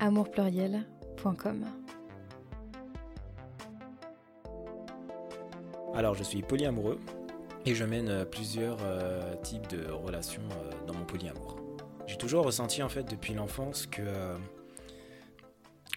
amourpluriel.com. 0.00 1.66
Alors, 5.94 6.14
je 6.14 6.22
suis 6.22 6.42
polyamoureux 6.42 6.98
et 7.66 7.74
je 7.74 7.84
mène 7.84 8.08
euh, 8.08 8.24
plusieurs 8.24 8.78
euh, 8.80 9.36
types 9.42 9.68
de 9.68 9.90
relations 9.90 10.42
euh, 10.52 10.86
dans 10.86 10.94
mon 10.94 11.04
polyamour. 11.04 11.56
J'ai 12.06 12.16
toujours 12.16 12.44
ressenti 12.46 12.82
en 12.82 12.88
fait 12.88 13.04
depuis 13.04 13.34
l'enfance 13.34 13.86
que 13.86 14.34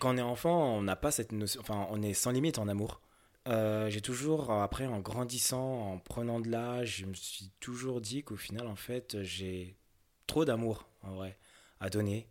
quand 0.02 0.14
on 0.14 0.18
est 0.18 0.22
enfant, 0.22 0.76
on 0.76 0.82
n'a 0.82 0.98
pas 0.98 1.12
cette 1.12 1.32
notion, 1.32 1.62
enfin, 1.62 1.88
on 1.90 2.02
est 2.02 2.14
sans 2.14 2.32
limite 2.32 2.60
en 2.60 2.68
amour. 2.68 3.02
J'ai 3.46 4.02
toujours, 4.02 4.52
après, 4.52 4.86
en 4.86 5.00
grandissant, 5.00 5.94
en 5.94 6.00
prenant 6.00 6.40
de 6.40 6.50
l'âge, 6.50 6.98
je 7.00 7.06
me 7.06 7.14
suis 7.14 7.52
toujours 7.60 8.00
dit 8.00 8.24
qu'au 8.24 8.38
final, 8.38 8.68
en 8.68 8.76
fait, 8.76 9.22
j'ai 9.22 9.76
trop 10.28 10.46
d'amour, 10.46 10.88
en 11.02 11.16
vrai, 11.16 11.38
à 11.80 11.90
donner 11.90 12.28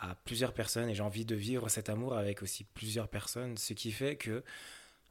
à 0.00 0.14
plusieurs 0.14 0.52
personnes 0.52 0.88
et 0.88 0.94
j'ai 0.94 1.02
envie 1.02 1.24
de 1.24 1.34
vivre 1.34 1.68
cet 1.68 1.88
amour 1.88 2.16
avec 2.16 2.42
aussi 2.42 2.64
plusieurs 2.64 3.08
personnes, 3.08 3.56
ce 3.56 3.72
qui 3.74 3.92
fait 3.92 4.16
que 4.16 4.42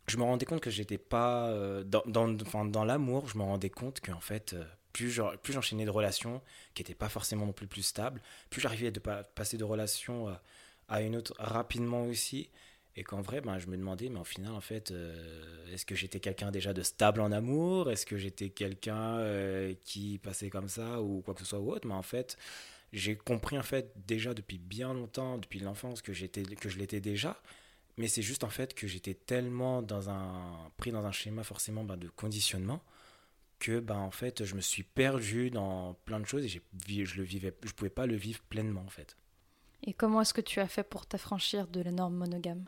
je 0.07 0.17
me 0.17 0.23
rendais 0.23 0.45
compte 0.45 0.61
que 0.61 0.69
j'étais 0.69 0.97
pas 0.97 1.49
euh, 1.49 1.83
dans, 1.83 2.03
dans, 2.05 2.29
dans 2.65 2.85
l'amour, 2.85 3.27
je 3.27 3.37
me 3.37 3.43
rendais 3.43 3.69
compte 3.69 4.01
qu'en 4.01 4.19
fait, 4.21 4.53
euh, 4.53 4.63
plus 4.93 5.09
je- 5.11 5.35
plus 5.37 5.53
j'enchaînais 5.53 5.85
de 5.85 5.89
relations 5.89 6.41
qui 6.73 6.81
n'étaient 6.83 6.95
pas 6.95 7.09
forcément 7.09 7.45
non 7.45 7.53
plus 7.53 7.67
plus 7.67 7.83
stables, 7.83 8.21
plus 8.49 8.61
j'arrivais 8.61 8.91
pa- 8.91 9.23
passer 9.23 9.57
de 9.57 9.63
relation 9.63 10.29
euh, 10.29 10.33
à 10.89 11.01
une 11.01 11.15
autre 11.15 11.33
rapidement 11.39 12.03
aussi. 12.05 12.49
Et 12.97 13.03
qu'en 13.03 13.21
vrai, 13.21 13.41
ben, 13.41 13.59
je 13.59 13.67
me 13.67 13.75
demandais, 13.77 14.07
mais 14.09 14.19
au 14.21 14.23
final, 14.23 14.53
en 14.53 14.61
fait, 14.61 14.93
est-ce 15.71 15.85
que 15.85 15.95
j'étais 15.95 16.19
quelqu'un 16.19 16.51
déjà 16.51 16.73
de 16.73 16.81
stable 16.81 17.21
en 17.21 17.31
amour? 17.31 17.91
Est-ce 17.91 18.05
que 18.05 18.17
j'étais 18.17 18.49
quelqu'un 18.49 19.19
qui 19.83 20.17
passait 20.19 20.49
comme 20.49 20.69
ça 20.69 21.01
ou 21.01 21.21
quoi 21.21 21.33
que 21.33 21.41
ce 21.41 21.45
soit 21.45 21.59
ou 21.59 21.71
autre? 21.71 21.87
Mais 21.87 21.93
en 21.93 22.01
fait, 22.01 22.37
j'ai 22.95 23.17
compris 23.17 23.57
en 23.57 23.63
fait 23.63 23.91
déjà 24.07 24.33
depuis 24.33 24.57
bien 24.57 24.93
longtemps, 24.93 25.37
depuis 25.37 25.59
l'enfance, 25.59 26.01
que 26.01 26.13
j'étais, 26.13 26.43
que 26.43 26.69
je 26.69 26.77
l'étais 26.77 27.01
déjà. 27.01 27.41
Mais 27.97 28.07
c'est 28.07 28.21
juste 28.21 28.43
en 28.43 28.49
fait 28.49 28.73
que 28.73 28.87
j'étais 28.87 29.13
tellement 29.13 29.81
dans 29.81 30.09
un, 30.09 30.71
pris 30.77 30.91
dans 30.91 31.05
un 31.05 31.11
schéma 31.11 31.43
forcément 31.43 31.83
ben, 31.83 31.97
de 31.97 32.07
conditionnement 32.09 32.81
que 33.59 33.79
ben, 33.79 33.97
en 33.97 34.11
fait, 34.11 34.43
je 34.43 34.55
me 34.55 34.61
suis 34.61 34.83
perdu 34.83 35.49
dans 35.49 35.93
plein 36.05 36.19
de 36.19 36.25
choses 36.25 36.43
et 36.43 36.47
j'ai, 36.47 36.61
je 37.05 37.17
le 37.17 37.23
vivais, 37.23 37.53
je 37.63 37.71
pouvais 37.71 37.89
pas 37.89 38.05
le 38.05 38.15
vivre 38.15 38.41
pleinement 38.49 38.81
en 38.81 38.89
fait. 38.89 39.15
Et 39.83 39.93
comment 39.93 40.21
est-ce 40.21 40.33
que 40.33 40.41
tu 40.41 40.59
as 40.59 40.67
fait 40.67 40.83
pour 40.83 41.05
t'affranchir 41.05 41.67
de 41.67 41.81
la 41.81 41.91
norme 41.91 42.15
monogame? 42.15 42.65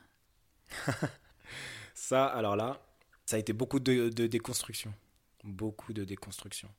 Ça, 1.94 2.26
alors 2.26 2.56
là, 2.56 2.82
ça 3.26 3.38
a 3.38 3.40
été 3.40 3.54
beaucoup 3.54 3.80
de, 3.80 4.10
de 4.10 4.28
déconstruction. 4.28 4.94
Beaucoup 5.44 5.94
de 5.94 6.04
déconstruction. 6.04 6.70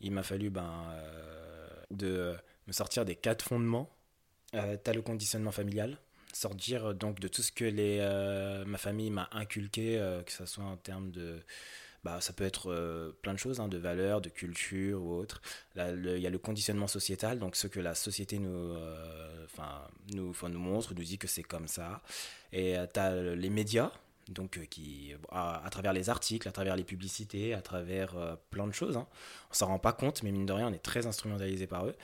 Il 0.00 0.12
m'a 0.12 0.22
fallu 0.22 0.50
ben, 0.50 0.90
euh, 0.90 1.82
de 1.90 2.36
me 2.66 2.72
sortir 2.72 3.04
des 3.04 3.16
quatre 3.16 3.44
fondements. 3.44 3.90
Euh, 4.54 4.76
T'as 4.82 4.92
le 4.92 5.02
conditionnement 5.02 5.52
familial, 5.52 5.98
sortir 6.36 6.86
euh, 6.86 6.92
donc 6.92 7.20
de 7.20 7.28
tout 7.28 7.42
ce 7.42 7.52
que 7.52 7.64
les, 7.64 7.98
euh, 8.00 8.64
ma 8.64 8.78
famille 8.78 9.10
m'a 9.10 9.28
inculqué, 9.32 9.98
euh, 9.98 10.22
que 10.22 10.32
ce 10.32 10.46
soit 10.46 10.64
en 10.64 10.76
termes 10.76 11.10
de... 11.10 11.40
Bah, 12.02 12.20
ça 12.20 12.34
peut 12.34 12.44
être 12.44 13.14
plein 13.22 13.32
de 13.32 13.38
choses, 13.38 13.60
hein, 13.60 13.68
de 13.68 13.78
valeurs, 13.78 14.20
de 14.20 14.28
culture 14.28 15.02
ou 15.02 15.14
autre. 15.14 15.40
Il 15.74 16.18
y 16.18 16.26
a 16.26 16.30
le 16.30 16.38
conditionnement 16.38 16.86
sociétal, 16.86 17.38
donc 17.38 17.56
ce 17.56 17.66
que 17.66 17.80
la 17.80 17.94
société 17.94 18.38
nous, 18.38 18.76
enfin, 19.46 19.88
nous, 20.12 20.34
montre, 20.50 20.92
nous 20.92 21.02
dit 21.02 21.16
que 21.16 21.26
c'est 21.26 21.42
comme 21.42 21.66
ça. 21.66 22.02
Et 22.52 22.76
tu 22.92 23.00
as 23.00 23.34
les 23.34 23.48
médias, 23.48 23.90
donc 24.28 24.60
qui, 24.68 25.14
à, 25.30 25.66
travers 25.70 25.94
les 25.94 26.10
articles, 26.10 26.46
à 26.46 26.52
travers 26.52 26.76
les 26.76 26.84
publicités, 26.84 27.54
à 27.54 27.62
travers 27.62 28.36
plein 28.50 28.66
de 28.66 28.74
choses. 28.74 28.98
Hein. 28.98 29.06
On 29.50 29.54
s'en 29.54 29.68
rend 29.68 29.78
pas 29.78 29.94
compte, 29.94 30.22
mais 30.22 30.30
mine 30.30 30.44
de 30.44 30.52
rien, 30.52 30.68
on 30.68 30.74
est 30.74 30.84
très 30.84 31.06
instrumentalisé 31.06 31.66
par 31.66 31.86
eux. 31.86 31.94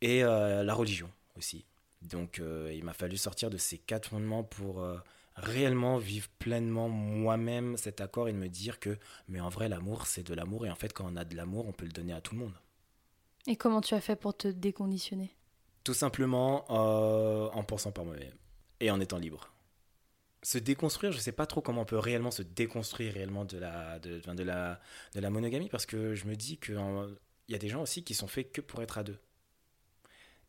Et 0.00 0.22
euh, 0.24 0.62
la 0.62 0.74
religion 0.74 1.10
aussi. 1.36 1.64
Donc 2.02 2.38
euh, 2.38 2.72
il 2.74 2.84
m'a 2.84 2.92
fallu 2.92 3.16
sortir 3.16 3.50
de 3.50 3.56
ces 3.56 3.78
quatre 3.78 4.10
fondements 4.10 4.44
pour 4.44 4.80
euh, 4.80 4.96
réellement 5.34 5.98
vivre 5.98 6.28
pleinement 6.38 6.88
moi-même 6.88 7.76
cet 7.76 8.00
accord 8.00 8.28
et 8.28 8.32
de 8.32 8.38
me 8.38 8.48
dire 8.48 8.78
que, 8.78 8.96
mais 9.28 9.40
en 9.40 9.48
vrai, 9.48 9.68
l'amour, 9.68 10.06
c'est 10.06 10.26
de 10.26 10.34
l'amour. 10.34 10.66
Et 10.66 10.70
en 10.70 10.74
fait, 10.74 10.92
quand 10.92 11.06
on 11.10 11.16
a 11.16 11.24
de 11.24 11.36
l'amour, 11.36 11.66
on 11.66 11.72
peut 11.72 11.86
le 11.86 11.92
donner 11.92 12.12
à 12.12 12.20
tout 12.20 12.34
le 12.34 12.40
monde. 12.42 12.54
Et 13.46 13.56
comment 13.56 13.80
tu 13.80 13.94
as 13.94 14.00
fait 14.00 14.16
pour 14.16 14.36
te 14.36 14.48
déconditionner? 14.48 15.34
Tout 15.84 15.94
simplement 15.94 16.64
euh, 16.70 17.48
en 17.52 17.62
pensant 17.62 17.92
par 17.92 18.04
moi-même 18.04 18.34
et 18.80 18.90
en 18.90 19.00
étant 19.00 19.18
libre. 19.18 19.52
Se 20.42 20.58
déconstruire, 20.58 21.12
je 21.12 21.18
sais 21.18 21.32
pas 21.32 21.46
trop 21.46 21.60
comment 21.60 21.82
on 21.82 21.86
peut 21.86 21.98
réellement 21.98 22.30
se 22.30 22.42
déconstruire 22.42 23.14
réellement 23.14 23.44
de 23.44 23.58
la, 23.58 23.98
de, 23.98 24.20
de 24.20 24.42
la, 24.42 24.80
de 25.14 25.20
la 25.20 25.30
monogamie 25.30 25.68
parce 25.68 25.86
que 25.86 26.14
je 26.14 26.26
me 26.26 26.36
dis 26.36 26.58
qu'il 26.58 26.78
y 27.48 27.54
a 27.54 27.58
des 27.58 27.68
gens 27.68 27.82
aussi 27.82 28.04
qui 28.04 28.14
sont 28.14 28.28
faits 28.28 28.52
que 28.52 28.60
pour 28.60 28.82
être 28.82 28.98
à 28.98 29.02
deux. 29.02 29.18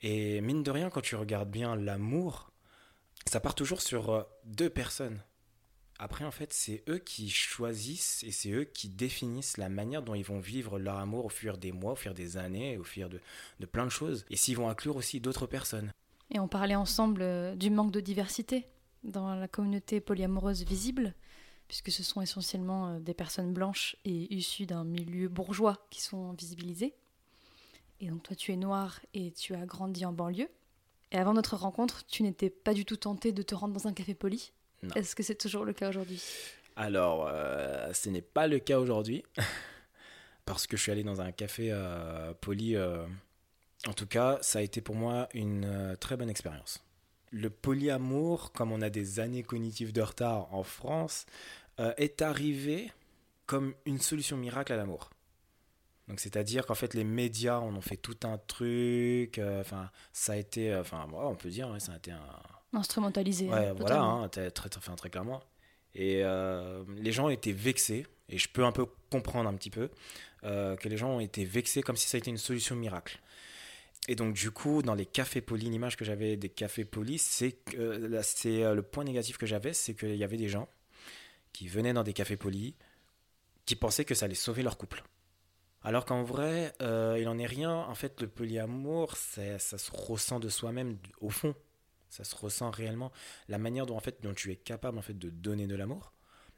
Et 0.01 0.41
mine 0.41 0.63
de 0.63 0.71
rien, 0.71 0.89
quand 0.89 1.01
tu 1.01 1.15
regardes 1.15 1.49
bien 1.49 1.75
l'amour, 1.75 2.51
ça 3.25 3.39
part 3.39 3.55
toujours 3.55 3.81
sur 3.81 4.09
euh, 4.09 4.23
deux 4.45 4.69
personnes. 4.69 5.21
Après, 6.01 6.23
en 6.23 6.31
fait, 6.31 6.53
c'est 6.53 6.83
eux 6.87 6.99
qui 6.99 7.29
choisissent 7.29 8.23
et 8.23 8.31
c'est 8.31 8.51
eux 8.51 8.63
qui 8.63 8.87
définissent 8.87 9.57
la 9.57 9.67
manière 9.67 10.01
dont 10.01 10.15
ils 10.15 10.23
vont 10.23 10.39
vivre 10.39 10.79
leur 10.79 10.95
amour 10.95 11.25
au 11.25 11.29
fur 11.29 11.57
des 11.57 11.73
mois, 11.73 11.91
au 11.91 11.97
fur 11.97 12.13
des 12.13 12.37
années, 12.37 12.77
au 12.77 12.85
fur 12.85 13.09
de, 13.09 13.19
de 13.59 13.65
plein 13.65 13.83
de 13.83 13.89
choses. 13.89 14.25
Et 14.29 14.37
s'ils 14.37 14.55
vont 14.55 14.69
inclure 14.69 14.95
aussi 14.95 15.19
d'autres 15.19 15.45
personnes. 15.45 15.91
Et 16.31 16.39
on 16.39 16.47
parlait 16.47 16.75
ensemble 16.75 17.21
euh, 17.21 17.55
du 17.55 17.69
manque 17.69 17.91
de 17.91 17.99
diversité 17.99 18.67
dans 19.03 19.35
la 19.35 19.47
communauté 19.47 19.99
polyamoureuse 19.99 20.63
visible, 20.63 21.13
puisque 21.67 21.91
ce 21.91 22.03
sont 22.03 22.21
essentiellement 22.21 22.89
euh, 22.93 22.99
des 22.99 23.13
personnes 23.13 23.53
blanches 23.53 23.97
et 24.05 24.33
issues 24.33 24.65
d'un 24.65 24.85
milieu 24.85 25.27
bourgeois 25.27 25.85
qui 25.89 26.01
sont 26.01 26.31
visibilisées. 26.33 26.93
Et 27.99 28.07
donc 28.07 28.23
toi 28.23 28.35
tu 28.35 28.51
es 28.51 28.55
noir 28.55 28.99
et 29.13 29.31
tu 29.31 29.55
as 29.55 29.65
grandi 29.65 30.05
en 30.05 30.13
banlieue. 30.13 30.49
Et 31.11 31.17
avant 31.17 31.33
notre 31.33 31.55
rencontre, 31.55 32.05
tu 32.05 32.23
n'étais 32.23 32.49
pas 32.49 32.73
du 32.73 32.85
tout 32.85 32.97
tenté 32.97 33.31
de 33.31 33.41
te 33.41 33.55
rendre 33.55 33.73
dans 33.73 33.87
un 33.87 33.93
café 33.93 34.13
poli. 34.13 34.51
Est-ce 34.95 35.15
que 35.15 35.23
c'est 35.23 35.35
toujours 35.35 35.65
le 35.65 35.73
cas 35.73 35.89
aujourd'hui? 35.89 36.21
Alors, 36.75 37.27
euh, 37.27 37.91
ce 37.93 38.09
n'est 38.09 38.21
pas 38.21 38.47
le 38.47 38.59
cas 38.59 38.79
aujourd'hui, 38.79 39.23
parce 40.45 40.67
que 40.67 40.77
je 40.77 40.83
suis 40.83 40.91
allé 40.91 41.03
dans 41.03 41.19
un 41.19 41.31
café 41.31 41.69
euh, 41.71 42.33
poli. 42.39 42.75
euh, 42.75 43.05
en 43.87 43.93
tout 43.93 44.07
cas, 44.07 44.37
ça 44.41 44.59
a 44.59 44.61
été 44.61 44.81
pour 44.81 44.95
moi 44.95 45.27
une 45.33 45.95
très 45.99 46.15
bonne 46.15 46.29
expérience. 46.29 46.83
Le 47.31 47.49
polyamour, 47.49 48.51
comme 48.51 48.71
on 48.71 48.81
a 48.81 48.89
des 48.89 49.19
années 49.19 49.43
cognitives 49.43 49.93
de 49.93 50.01
retard 50.01 50.53
en 50.53 50.63
France, 50.63 51.25
est 51.95 52.21
arrivé 52.21 52.91
comme 53.45 53.73
une 53.85 53.99
solution 53.99 54.35
miracle 54.35 54.73
à 54.73 54.75
l'amour. 54.75 55.11
Donc, 56.09 56.19
c'est-à-dire 56.19 56.65
qu'en 56.65 56.75
fait, 56.75 56.95
les 56.95 57.03
médias 57.03 57.59
en 57.59 57.75
ont 57.75 57.81
fait 57.81 57.95
tout 57.95 58.17
un 58.23 58.39
truc. 58.39 59.37
euh, 59.37 59.61
Enfin, 59.61 59.91
ça 60.11 60.33
a 60.33 60.35
été, 60.37 60.73
euh, 60.73 60.81
enfin, 60.81 61.07
ouais, 61.11 61.23
on 61.23 61.35
peut 61.35 61.49
dire, 61.49 61.69
ouais, 61.69 61.79
ça 61.79 61.93
a 61.93 61.97
été 61.97 62.11
un, 62.11 62.19
Instrumentalisé. 62.73 63.47
Ouais, 63.47 63.67
hein, 63.67 63.73
voilà, 63.77 64.01
hein, 64.01 64.27
très, 64.27 64.49
très, 64.51 65.09
clairement. 65.09 65.41
Et 65.95 66.23
euh, 66.23 66.83
les 66.97 67.11
gens 67.11 67.29
étaient 67.29 67.51
vexés, 67.51 68.05
et 68.27 68.37
je 68.37 68.47
peux 68.49 68.63
un 68.65 68.71
peu 68.71 68.85
comprendre 69.11 69.49
un 69.49 69.53
petit 69.55 69.69
peu, 69.69 69.89
euh, 70.43 70.75
que 70.75 70.89
les 70.89 70.97
gens 70.97 71.09
ont 71.11 71.19
été 71.19 71.45
vexés 71.45 71.81
comme 71.81 71.95
si 71.95 72.07
ça 72.07 72.17
a 72.17 72.19
été 72.19 72.29
une 72.29 72.37
solution 72.37 72.75
miracle. 72.75 73.19
Et 74.07 74.15
donc, 74.15 74.33
du 74.33 74.49
coup, 74.49 74.81
dans 74.81 74.95
les 74.95 75.05
cafés 75.05 75.41
polis, 75.41 75.69
l'image 75.69 75.95
que 75.95 76.05
j'avais 76.05 76.37
des 76.37 76.49
cafés 76.49 76.85
polis, 76.85 77.21
c'est 77.21 77.51
que 77.51 78.19
c'est 78.23 78.73
le 78.73 78.81
point 78.81 79.03
négatif 79.03 79.37
que 79.37 79.45
j'avais, 79.45 79.73
c'est 79.73 79.93
qu'il 79.93 80.15
y 80.15 80.23
avait 80.23 80.37
des 80.37 80.49
gens 80.49 80.67
qui 81.53 81.67
venaient 81.67 81.93
dans 81.93 82.03
des 82.03 82.13
cafés 82.13 82.37
polis, 82.37 82.73
qui 83.65 83.75
pensaient 83.75 84.05
que 84.05 84.15
ça 84.15 84.25
allait 84.25 84.35
sauver 84.35 84.63
leur 84.63 84.77
couple. 84.77 85.03
Alors 85.83 86.05
qu'en 86.05 86.23
vrai, 86.23 86.73
euh, 86.81 87.15
il 87.19 87.25
n'en 87.25 87.37
est 87.37 87.45
rien. 87.45 87.73
En 87.73 87.95
fait, 87.95 88.21
le 88.21 88.27
polyamour, 88.27 89.15
ça 89.15 89.57
se 89.59 89.91
ressent 89.91 90.39
de 90.39 90.49
soi-même 90.49 90.97
au 91.21 91.29
fond. 91.29 91.55
Ça 92.09 92.23
se 92.23 92.35
ressent 92.35 92.69
réellement. 92.69 93.11
La 93.47 93.57
manière 93.57 93.85
dont, 93.85 93.95
en 93.95 93.99
fait, 93.99 94.21
dont 94.21 94.33
tu 94.33 94.51
es 94.51 94.55
capable 94.55 94.97
en 94.97 95.01
fait, 95.01 95.17
de 95.17 95.29
donner 95.29 95.67
de 95.67 95.75
l'amour, 95.75 96.11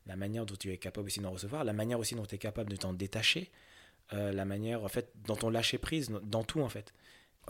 la 0.08 0.16
manière 0.16 0.46
dont 0.46 0.56
tu 0.56 0.72
es 0.72 0.78
capable 0.78 1.08
aussi 1.08 1.20
d'en 1.20 1.32
recevoir, 1.32 1.64
la 1.64 1.74
manière 1.74 2.00
aussi 2.00 2.16
dont 2.16 2.26
tu 2.26 2.36
es 2.36 2.38
capable 2.40 2.72
de 2.72 2.78
t'en 2.78 2.94
détacher, 2.94 3.52
euh, 4.14 4.32
la 4.32 4.46
manière 4.46 4.84
en 4.84 4.88
fait, 4.88 5.12
dont 5.28 5.38
on 5.44 5.50
lâcher 5.50 5.78
prise 5.78 6.10
dans- 6.10 6.22
dans 6.22 6.44
tout 6.44 6.62
en 6.62 6.70
fait, 6.70 6.94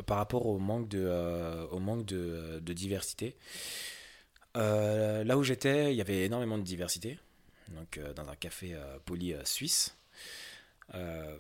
par 0.06 0.18
rapport 0.18 0.48
au 0.48 0.58
manque 0.58 0.90
de, 0.90 1.04
euh, 1.06 1.66
au 1.68 1.80
manque 1.80 2.06
de, 2.06 2.60
diversité. 2.74 3.38
Là 4.56 5.38
où 5.38 5.44
j'étais, 5.44 5.94
il 5.94 5.98
y 5.98 6.02
avait 6.02 6.26
énormément 6.26 6.58
de 6.58 6.64
diversité, 6.64 7.20
donc 7.70 8.00
dans 8.16 8.28
un 8.28 8.36
café 8.36 8.76
poli 9.06 9.34
suisse. 9.46 9.96
Euh, 10.94 11.38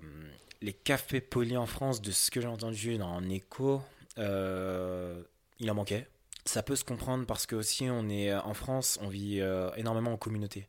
les 0.62 0.74
cafés 0.74 1.22
polis 1.22 1.58
en 1.58 1.66
France, 1.66 2.02
de 2.02 2.12
ce 2.12 2.32
que 2.32 2.42
j'ai 2.42 2.48
entendu 2.48 2.98
dans 2.98 3.10
en 3.10 3.30
écho, 3.30 3.82
euh, 4.18 5.24
il 5.60 5.70
en 5.72 5.76
manquait 5.76 6.08
ça 6.44 6.64
peut 6.64 6.76
se 6.76 6.84
comprendre 6.84 7.28
parce 7.28 7.46
que 7.46 7.56
aussi 7.56 7.88
on 7.88 8.10
est 8.10 8.34
en 8.34 8.56
France, 8.56 8.98
on 9.04 9.10
vit 9.10 9.42
énormément 9.78 10.12
en 10.12 10.18
communauté. 10.18 10.68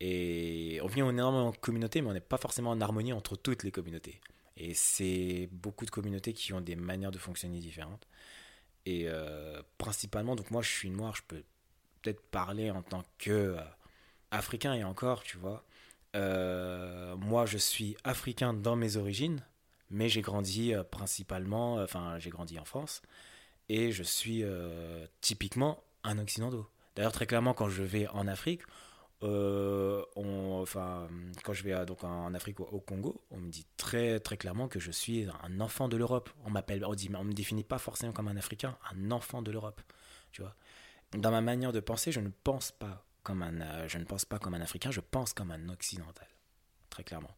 Et 0.00 0.80
on 0.82 0.86
vit 0.86 1.00
énormément 1.00 1.48
en 1.48 1.52
communauté, 1.52 2.00
mais 2.00 2.08
on 2.08 2.12
n'est 2.14 2.20
pas 2.20 2.38
forcément 2.38 2.70
en 2.70 2.80
harmonie 2.80 3.12
entre 3.12 3.36
toutes 3.36 3.62
les 3.62 3.70
communautés. 3.70 4.20
Et 4.56 4.74
c'est 4.74 5.48
beaucoup 5.52 5.84
de 5.84 5.90
communautés 5.90 6.32
qui 6.32 6.52
ont 6.52 6.60
des 6.60 6.76
manières 6.76 7.10
de 7.10 7.18
fonctionner 7.18 7.58
différentes. 7.58 8.06
Et 8.86 9.04
euh, 9.06 9.62
principalement, 9.78 10.36
donc 10.36 10.50
moi 10.50 10.62
je 10.62 10.70
suis 10.70 10.90
noir, 10.90 11.14
je 11.16 11.22
peux 11.26 11.42
peut-être 12.02 12.22
parler 12.30 12.70
en 12.70 12.82
tant 12.82 13.04
que 13.18 13.30
euh, 13.30 13.60
africain 14.30 14.74
et 14.74 14.84
encore, 14.84 15.22
tu 15.22 15.36
vois. 15.36 15.64
Euh, 16.16 17.16
moi 17.16 17.46
je 17.46 17.58
suis 17.58 17.96
africain 18.04 18.52
dans 18.52 18.76
mes 18.76 18.96
origines, 18.96 19.44
mais 19.90 20.08
j'ai 20.08 20.22
grandi 20.22 20.72
principalement, 20.90 21.76
enfin 21.76 22.18
j'ai 22.18 22.30
grandi 22.30 22.58
en 22.58 22.64
France, 22.64 23.02
et 23.68 23.92
je 23.92 24.02
suis 24.02 24.44
typiquement 25.20 25.82
un 26.04 26.18
occidentaux. 26.18 26.66
D'ailleurs 26.96 27.12
très 27.12 27.26
clairement 27.26 27.54
quand 27.54 27.68
je 27.68 27.82
vais 27.82 28.08
en 28.08 28.26
Afrique, 28.26 28.62
euh, 29.22 30.02
enfin, 30.16 31.08
quand 31.44 31.52
je 31.52 31.62
vais 31.62 31.84
donc 31.84 32.04
en 32.04 32.32
Afrique 32.32 32.60
au, 32.60 32.80
Congo, 32.80 33.22
on 33.30 33.36
me 33.38 33.50
dit 33.50 33.66
très 33.76 34.18
très 34.20 34.36
clairement 34.36 34.68
que 34.68 34.80
je 34.80 34.90
suis 34.90 35.26
un 35.42 35.60
enfant 35.60 35.88
de 35.88 35.96
l'Europe. 35.96 36.30
On 36.44 36.50
m'appelle, 36.50 36.84
on 36.84 37.24
me 37.24 37.32
définit 37.32 37.64
pas 37.64 37.78
forcément 37.78 38.12
comme 38.12 38.28
un 38.28 38.36
Africain, 38.36 38.78
un 38.90 39.10
enfant 39.10 39.42
de 39.42 39.50
l'Europe. 39.50 39.80
Tu 40.32 40.42
vois. 40.42 40.54
Dans 41.12 41.30
ma 41.30 41.40
manière 41.40 41.72
de 41.72 41.80
penser, 41.80 42.12
je 42.12 42.20
ne 42.20 42.30
pense 42.44 42.72
pas 42.72 43.04
comme 43.22 43.42
un, 43.42 43.86
je 43.88 43.98
ne 43.98 44.04
pense 44.04 44.24
pas 44.24 44.38
comme 44.38 44.54
un 44.54 44.60
Africain, 44.60 44.90
je 44.90 45.00
pense 45.00 45.32
comme 45.32 45.50
un 45.50 45.68
occidental, 45.68 46.28
très 46.88 47.04
clairement. 47.04 47.36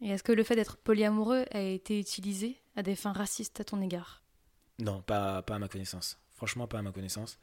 Et 0.00 0.10
est-ce 0.10 0.22
que 0.22 0.32
le 0.32 0.44
fait 0.44 0.56
d'être 0.56 0.76
polyamoureux 0.76 1.44
a 1.50 1.60
été 1.60 1.98
utilisé 1.98 2.60
à 2.76 2.82
des 2.82 2.96
fins 2.96 3.12
racistes 3.12 3.60
à 3.60 3.64
ton 3.64 3.80
égard? 3.80 4.22
Non, 4.78 5.02
pas, 5.02 5.42
pas 5.42 5.54
à 5.54 5.58
ma 5.58 5.68
connaissance. 5.68 6.18
Franchement, 6.34 6.66
pas 6.66 6.80
à 6.80 6.82
ma 6.82 6.92
connaissance 6.92 7.38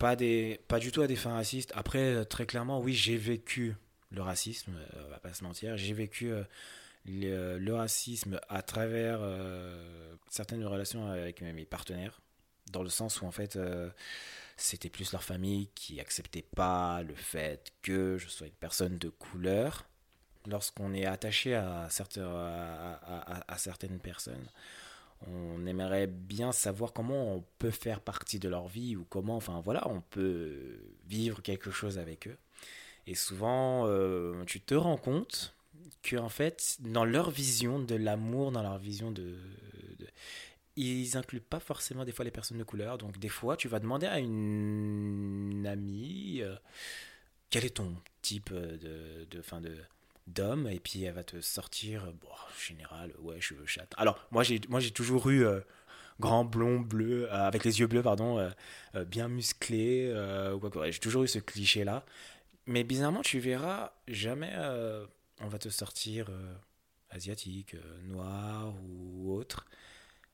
pas, 0.00 0.16
des, 0.16 0.60
pas 0.66 0.80
du 0.80 0.90
tout 0.90 1.02
à 1.02 1.06
des 1.06 1.14
fins 1.14 1.34
racistes. 1.34 1.70
Après, 1.76 1.98
euh, 1.98 2.24
très 2.24 2.46
clairement, 2.46 2.80
oui, 2.80 2.94
j'ai 2.94 3.18
vécu 3.18 3.76
le 4.10 4.22
racisme, 4.22 4.72
euh, 4.74 5.04
on 5.06 5.10
va 5.10 5.18
pas 5.18 5.34
se 5.34 5.44
mentir. 5.44 5.76
J'ai 5.76 5.92
vécu 5.92 6.32
euh, 6.32 6.42
le, 7.04 7.72
racisme 7.72 8.40
à 8.48 8.62
travers 8.62 9.20
certaines 10.28 10.64
relations 10.64 11.06
avec 11.06 11.42
mes 11.42 11.64
partenaires, 11.66 12.20
dans 12.70 12.82
le 12.82 12.88
sens 12.88 13.22
où 13.22 13.26
en 13.26 13.30
fait, 13.30 13.58
c'était 14.56 14.90
plus 14.90 15.12
leur 15.12 15.22
famille 15.22 15.68
qui 15.74 16.00
acceptait 16.00 16.44
pas 16.54 17.02
le 17.02 17.14
fait 17.14 17.72
que 17.82 18.18
je 18.18 18.28
sois 18.28 18.46
une 18.46 18.52
personne 18.52 18.98
de 18.98 19.08
couleur. 19.08 19.86
Lorsqu'on 20.46 20.94
est 20.94 21.06
attaché 21.06 21.54
à 21.54 21.88
certaines 21.90 22.24
personnes, 24.00 24.48
on 25.26 25.66
aimerait 25.66 26.06
bien 26.06 26.52
savoir 26.52 26.92
comment 26.92 27.34
on 27.34 27.44
peut 27.58 27.70
faire 27.70 28.00
partie 28.00 28.38
de 28.38 28.48
leur 28.48 28.68
vie 28.68 28.96
ou 28.96 29.04
comment, 29.08 29.36
enfin 29.36 29.60
voilà, 29.60 29.86
on 29.88 30.00
peut 30.00 30.78
vivre 31.06 31.42
quelque 31.42 31.70
chose 31.70 31.98
avec 31.98 32.26
eux. 32.26 32.36
Et 33.06 33.14
souvent, 33.14 33.86
euh, 33.86 34.44
tu 34.46 34.60
te 34.60 34.74
rends 34.74 34.96
compte 34.96 35.54
que 36.02 36.16
en 36.16 36.28
fait, 36.28 36.76
dans 36.80 37.04
leur 37.04 37.30
vision 37.30 37.78
de 37.78 37.94
l'amour, 37.94 38.52
dans 38.52 38.62
leur 38.62 38.78
vision 38.78 39.10
de, 39.10 39.36
ils 40.80 41.16
incluent 41.16 41.40
pas 41.40 41.60
forcément 41.60 42.04
des 42.04 42.12
fois 42.12 42.24
les 42.24 42.30
personnes 42.30 42.58
de 42.58 42.64
couleur. 42.64 42.98
Donc 42.98 43.18
des 43.18 43.28
fois, 43.28 43.56
tu 43.56 43.68
vas 43.68 43.78
demander 43.78 44.06
à 44.06 44.18
une 44.18 45.66
amie 45.66 46.40
euh, 46.42 46.56
quel 47.50 47.64
est 47.64 47.76
ton 47.76 47.96
type 48.22 48.52
de, 48.52 49.26
de, 49.28 49.42
fin 49.42 49.60
de 49.60 49.76
d'homme? 50.26 50.68
Et 50.68 50.80
puis 50.80 51.02
elle 51.02 51.14
va 51.14 51.24
te 51.24 51.40
sortir 51.40 52.12
bon 52.20 52.28
en 52.28 52.58
général 52.58 53.12
ouais 53.20 53.40
cheveux 53.40 53.66
chat 53.66 53.86
alors 53.96 54.24
moi 54.30 54.42
j'ai 54.44 54.60
moi 54.68 54.78
j'ai 54.80 54.92
toujours 54.92 55.28
eu 55.28 55.44
euh, 55.44 55.60
grand 56.20 56.44
blond 56.44 56.78
bleu 56.80 57.24
euh, 57.24 57.46
avec 57.46 57.64
les 57.64 57.80
yeux 57.80 57.88
bleus 57.88 58.02
pardon 58.02 58.38
euh, 58.38 59.04
bien 59.04 59.28
musclé 59.28 60.14
j'ai 60.90 60.98
toujours 61.00 61.24
eu 61.24 61.28
ce 61.28 61.40
cliché 61.40 61.84
là 61.84 62.04
mais 62.66 62.84
bizarrement 62.84 63.22
tu 63.22 63.40
verras 63.40 63.92
jamais 64.06 64.52
on 65.40 65.48
va 65.48 65.58
te 65.58 65.68
sortir 65.68 66.30
asiatique 67.10 67.74
noir 68.04 68.72
ou 68.84 69.34
autre 69.34 69.66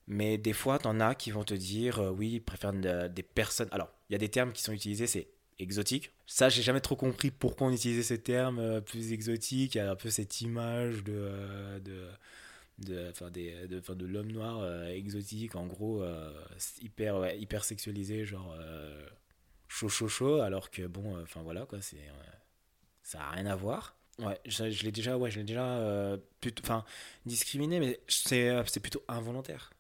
mais 0.06 0.38
des 0.38 0.52
fois 0.52 0.78
t'en 0.78 1.00
as 1.00 1.14
qui 1.14 1.30
vont 1.30 1.44
te 1.44 1.54
dire 1.54 1.98
oui 2.16 2.34
ils 2.34 2.40
préfèrent 2.40 2.72
des 2.72 3.22
personnes 3.22 3.68
alors 3.72 3.90
il 4.08 4.12
y 4.12 4.16
a 4.16 4.18
des 4.18 4.28
termes 4.28 4.52
qui 4.52 4.62
sont 4.62 4.72
utilisés 4.72 5.06
c'est 5.06 5.28
exotique. 5.58 6.12
Ça, 6.26 6.48
j'ai 6.48 6.62
jamais 6.62 6.80
trop 6.80 6.96
compris 6.96 7.30
pourquoi 7.30 7.68
on 7.68 7.72
utilisait 7.72 8.02
ce 8.02 8.14
terme 8.14 8.58
euh, 8.58 8.80
plus 8.80 9.12
exotique. 9.12 9.74
Il 9.74 9.78
y 9.78 9.80
a 9.80 9.90
un 9.90 9.96
peu 9.96 10.10
cette 10.10 10.40
image 10.40 11.04
de, 11.04 11.12
euh, 11.14 11.78
de, 11.80 12.08
de, 12.78 13.10
enfin, 13.10 13.30
des, 13.30 13.66
de, 13.66 13.80
de 13.80 14.06
l'homme 14.06 14.32
noir 14.32 14.60
euh, 14.60 14.86
exotique, 14.88 15.56
en 15.56 15.66
gros, 15.66 16.04
hyper, 16.80 17.34
hyper 17.34 17.64
sexualisé, 17.64 18.24
genre 18.24 18.56
chaud, 19.68 19.88
chaud, 19.88 20.08
chaud, 20.08 20.40
alors 20.40 20.70
que 20.70 20.86
bon, 20.86 21.20
enfin 21.22 21.42
voilà, 21.42 21.66
quoi, 21.66 21.80
c'est, 21.80 22.08
ça 23.02 23.20
a 23.22 23.30
rien 23.30 23.46
à 23.46 23.56
voir. 23.56 23.96
Ouais, 24.18 24.40
je, 24.46 24.64
l'ai 24.82 24.92
déjà, 24.92 25.18
ouais, 25.18 25.30
je 25.30 25.38
l'ai 25.38 25.44
déjà, 25.44 26.18
enfin, 26.62 26.84
discriminé, 27.24 27.80
mais 27.80 28.00
c'est 28.08 28.80
plutôt 28.80 29.02
involontaire 29.08 29.70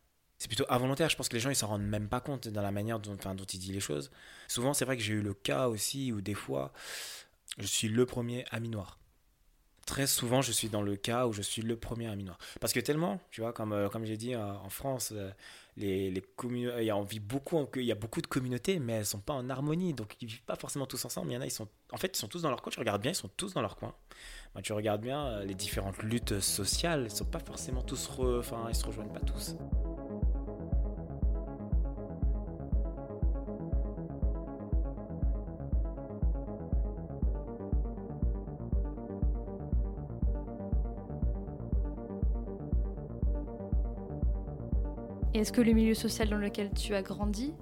c'est 0.46 0.56
plutôt 0.56 0.72
involontaire. 0.72 1.08
Je 1.08 1.16
pense 1.16 1.28
que 1.28 1.34
les 1.34 1.40
gens 1.40 1.50
ils 1.50 1.56
s'en 1.56 1.66
rendent 1.66 1.82
même 1.82 2.08
pas 2.08 2.20
compte 2.20 2.46
dans 2.46 2.62
la 2.62 2.70
manière 2.70 3.00
dont, 3.00 3.14
enfin, 3.14 3.34
dont 3.34 3.44
ils 3.44 3.58
disent 3.58 3.72
les 3.72 3.80
choses. 3.80 4.12
Souvent, 4.46 4.74
c'est 4.74 4.84
vrai 4.84 4.96
que 4.96 5.02
j'ai 5.02 5.14
eu 5.14 5.20
le 5.20 5.34
cas 5.34 5.66
aussi 5.66 6.12
où 6.12 6.20
des 6.20 6.34
fois, 6.34 6.72
je 7.58 7.66
suis 7.66 7.88
le 7.88 8.06
premier 8.06 8.44
ami 8.52 8.68
noir. 8.68 9.00
Très 9.86 10.06
souvent, 10.06 10.42
je 10.42 10.52
suis 10.52 10.68
dans 10.68 10.82
le 10.82 10.94
cas 10.94 11.26
où 11.26 11.32
je 11.32 11.42
suis 11.42 11.62
le 11.62 11.76
premier 11.76 12.06
ami 12.06 12.22
noir. 12.22 12.38
Parce 12.60 12.72
que 12.72 12.78
tellement, 12.78 13.20
tu 13.32 13.40
vois, 13.40 13.52
comme, 13.52 13.72
euh, 13.72 13.88
j'ai 14.04 14.16
dit 14.16 14.34
euh, 14.34 14.52
en 14.52 14.68
France, 14.68 15.12
euh, 15.12 15.30
les, 15.76 16.12
les 16.12 16.22
il 16.80 17.20
beaucoup, 17.20 17.66
il 17.74 17.82
y 17.82 17.92
a 17.92 17.96
beaucoup 17.96 18.20
de 18.20 18.26
communautés, 18.28 18.78
mais 18.78 18.92
elles 18.94 19.06
sont 19.06 19.20
pas 19.20 19.34
en 19.34 19.50
harmonie. 19.50 19.94
Donc, 19.94 20.16
ils 20.20 20.28
vivent 20.28 20.44
pas 20.44 20.56
forcément 20.56 20.86
tous 20.86 21.04
ensemble. 21.04 21.32
Il 21.32 21.34
y 21.34 21.36
en 21.36 21.40
a, 21.40 21.46
ils 21.46 21.50
sont, 21.50 21.68
en 21.92 21.96
fait, 21.96 22.16
ils 22.16 22.20
sont 22.20 22.28
tous 22.28 22.42
dans 22.42 22.50
leur 22.50 22.62
coin. 22.62 22.70
Tu 22.70 22.78
regardes 22.78 23.02
bien, 23.02 23.12
ils 23.12 23.16
sont 23.16 23.30
tous 23.36 23.52
dans 23.52 23.62
leur 23.62 23.74
coin. 23.74 23.94
Bah, 24.54 24.62
tu 24.62 24.72
regardes 24.72 25.00
bien 25.00 25.40
les 25.40 25.54
différentes 25.54 26.00
luttes 26.04 26.38
sociales, 26.38 27.08
ils 27.10 27.14
sont 27.14 27.24
pas 27.24 27.40
forcément 27.40 27.82
tous, 27.82 28.08
enfin, 28.18 28.66
ils 28.68 28.76
se 28.76 28.86
rejoignent 28.86 29.12
pas 29.12 29.20
tous. 29.20 29.56
Est-ce 45.38 45.52
que 45.52 45.60
le 45.60 45.72
milieu 45.72 45.94
social 45.94 46.30
dans 46.30 46.38
lequel 46.38 46.70
tu 46.72 46.94
as 46.94 47.02
grandi 47.02 47.52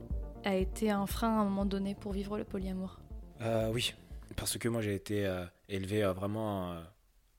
a 0.45 0.55
été 0.55 0.91
un 0.91 1.07
frein 1.07 1.39
à 1.39 1.41
un 1.41 1.45
moment 1.45 1.65
donné 1.65 1.95
pour 1.95 2.13
vivre 2.13 2.39
le 2.39 2.45
polyamour 2.45 3.01
euh, 3.41 3.69
Oui, 3.73 3.95
parce 4.37 4.57
que 4.59 4.69
moi 4.69 4.81
j'ai 4.81 4.95
été 4.95 5.27
euh, 5.27 5.45
élevé 5.69 6.05
euh, 6.05 6.13
vraiment 6.13 6.77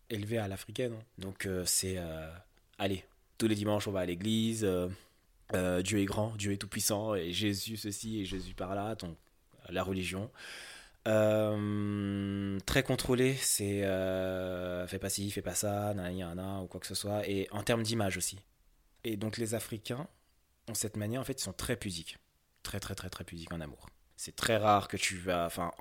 élevé 0.10 0.38
à 0.38 0.48
l'africaine. 0.48 0.94
Hein. 0.94 1.04
Donc 1.20 1.48
c'est 1.66 1.98
allez, 2.78 3.06
tous 3.38 3.48
les 3.48 3.56
dimanches 3.56 3.88
on 3.88 3.92
va 3.92 4.02
à 4.02 4.06
l'église, 4.06 4.68
Dieu 5.54 6.00
est 6.00 6.06
grand, 6.06 6.36
Dieu 6.36 6.52
est 6.52 6.58
tout 6.58 6.68
puissant, 6.68 7.16
et 7.16 7.32
Jésus 7.32 7.78
ceci 7.78 8.20
et 8.22 8.26
Jésus 8.26 8.54
par 8.54 8.76
là, 8.76 8.96
donc 8.96 9.16
la 9.70 9.84
religion. 9.84 10.30
très 11.06 12.84
contrôlé, 12.84 13.36
c'est 13.36 13.82
fais 14.88 15.00
pas 15.00 15.10
ci, 15.10 15.32
fais 15.32 15.42
pas 15.42 15.56
ça, 15.56 15.94
nan, 15.94 16.62
ou 16.62 16.68
quoi 16.68 16.82
que 16.82 16.88
ce 16.88 16.96
soit, 16.96 17.28
et 17.30 17.48
en 17.52 17.64
termes 17.64 17.84
d'image 17.84 18.18
aussi. 18.18 18.38
Et 19.06 19.18
donc 19.18 19.38
les 19.38 19.54
Africains, 19.54 20.08
en 20.70 20.74
cette 20.74 20.98
manière, 20.98 21.22
en 21.22 21.24
fait, 21.24 21.40
ils 21.40 21.44
sont 21.44 21.54
très 21.54 21.76
pudiques. 21.76 22.18
Très, 22.64 22.80
très, 22.80 22.96
très, 22.96 23.10
très 23.10 23.24
pudiques 23.24 23.54
en 23.54 23.62
amour. 23.62 23.88
C'est 24.18 24.36
très 24.36 24.58
rare 24.58 24.88
que 24.88 24.98
tu 24.98 25.18
vas. 25.18 25.46
Enfin, 25.46 25.72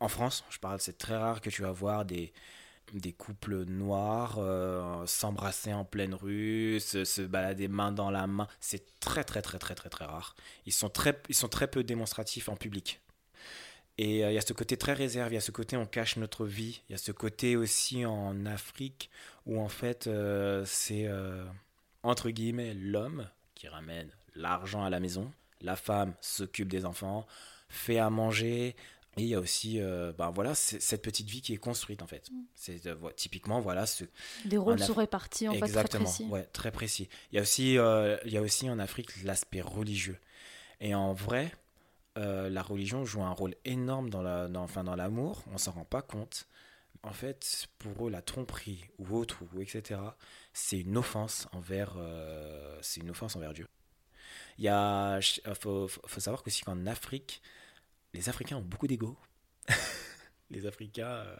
en, 0.00 0.08
France, 0.08 0.44
je 0.50 0.58
parle, 0.58 0.80
c'est 0.80 0.96
très 0.96 1.16
rare 1.16 1.40
que 1.40 1.50
tu 1.50 1.62
vas 1.62 1.72
voir 1.72 2.04
des, 2.04 2.32
des 2.94 3.12
couples 3.12 3.64
noirs 3.64 4.36
euh, 4.38 5.04
s'embrasser 5.06 5.72
en 5.74 5.84
pleine 5.84 6.14
rue, 6.14 6.80
se, 6.80 7.22
balader 7.22 7.68
main 7.68 7.92
dans 7.92 8.10
la 8.10 8.26
main. 8.26 8.48
C'est 8.60 8.98
très, 9.00 9.24
très, 9.24 9.42
très, 9.42 9.58
très, 9.58 9.74
très, 9.74 9.90
très 9.90 10.04
rare. 10.04 10.34
Ils 10.66 10.72
sont 10.72 10.88
très, 10.88 11.20
ils 11.28 11.34
sont 11.34 11.48
très 11.48 11.68
peu 11.68 11.84
démonstratifs 11.84 12.48
en 12.48 12.56
public. 12.56 13.00
Et 13.98 14.24
euh, 14.24 14.30
il 14.30 14.34
y 14.34 14.38
a 14.38 14.40
ce 14.40 14.54
côté 14.54 14.78
très 14.78 14.94
réservé, 14.94 15.32
il 15.32 15.34
y 15.34 15.38
a 15.38 15.42
ce 15.42 15.50
côté 15.50 15.76
on 15.76 15.84
cache 15.84 16.16
notre 16.16 16.46
vie, 16.46 16.80
il 16.88 16.92
y 16.92 16.94
a 16.94 16.98
ce 16.98 17.12
côté 17.12 17.56
aussi 17.56 18.06
en 18.06 18.46
Afrique 18.46 19.10
où 19.44 19.60
en 19.60 19.68
fait 19.68 20.06
euh, 20.06 20.64
c'est 20.64 21.06
entre 22.02 22.30
guillemets 22.30 22.72
l'homme 22.72 23.28
qui 23.54 23.68
ramène 23.68 24.10
l'argent 24.34 24.84
à 24.84 24.90
la 24.90 25.00
maison. 25.00 25.30
La 25.60 25.76
femme 25.76 26.14
s'occupe 26.20 26.68
des 26.68 26.84
enfants, 26.86 27.26
fait 27.68 27.98
à 27.98 28.10
manger. 28.10 28.74
Et 29.16 29.22
il 29.22 29.28
y 29.28 29.34
a 29.34 29.40
aussi, 29.40 29.80
euh, 29.80 30.12
ben 30.16 30.30
voilà, 30.30 30.54
cette 30.54 31.02
petite 31.02 31.28
vie 31.28 31.42
qui 31.42 31.52
est 31.52 31.58
construite 31.58 32.02
en 32.02 32.06
fait. 32.06 32.30
Mm. 32.30 32.34
C'est 32.54 32.86
euh, 32.86 32.94
typiquement 33.16 33.60
voilà 33.60 33.84
ce. 33.86 34.04
Des 34.44 34.56
rôles 34.56 34.78
sont 34.78 34.94
répartis 34.94 35.48
en 35.48 35.52
Exactement, 35.52 35.82
fait 35.82 35.88
très 35.88 35.98
précis. 36.04 36.24
Ouais, 36.30 36.48
très 36.52 36.70
précis. 36.70 37.08
Il 37.32 37.36
y 37.36 37.38
a 37.38 37.42
aussi, 37.42 37.76
euh, 37.76 38.16
il 38.24 38.32
y 38.32 38.36
a 38.36 38.42
aussi 38.42 38.70
en 38.70 38.78
Afrique 38.78 39.22
l'aspect 39.24 39.60
religieux. 39.60 40.18
Et 40.80 40.94
en 40.94 41.12
vrai, 41.12 41.52
la 42.16 42.62
religion 42.62 43.04
joue 43.04 43.22
un 43.22 43.30
rôle 43.30 43.54
énorme 43.64 44.10
dans 44.10 44.22
la, 44.22 44.48
dans, 44.48 44.62
enfin 44.62 44.84
dans 44.84 44.96
l'amour. 44.96 45.42
On 45.52 45.58
s'en 45.58 45.72
rend 45.72 45.84
pas 45.84 46.02
compte. 46.02 46.46
En 47.02 47.12
fait, 47.12 47.66
pour 47.78 48.06
eux, 48.06 48.10
la 48.10 48.20
tromperie 48.20 48.84
ou 48.98 49.16
autre 49.16 49.42
ou 49.54 49.60
etc. 49.60 50.00
C'est 50.52 50.80
une 50.80 50.98
offense 50.98 51.48
envers, 51.52 51.96
c'est 52.82 53.00
une 53.00 53.10
offense 53.10 53.36
envers 53.36 53.54
Dieu. 53.54 53.66
Il 54.60 54.68
a, 54.68 55.18
faut, 55.58 55.88
faut 55.88 56.20
savoir 56.20 56.42
qu'aussi 56.42 56.62
qu'en 56.62 56.86
Afrique, 56.86 57.40
les 58.12 58.28
Africains 58.28 58.58
ont 58.58 58.62
beaucoup 58.62 58.86
d'ego. 58.86 59.16
les 60.50 60.66
Africains, 60.66 61.08
euh, 61.08 61.36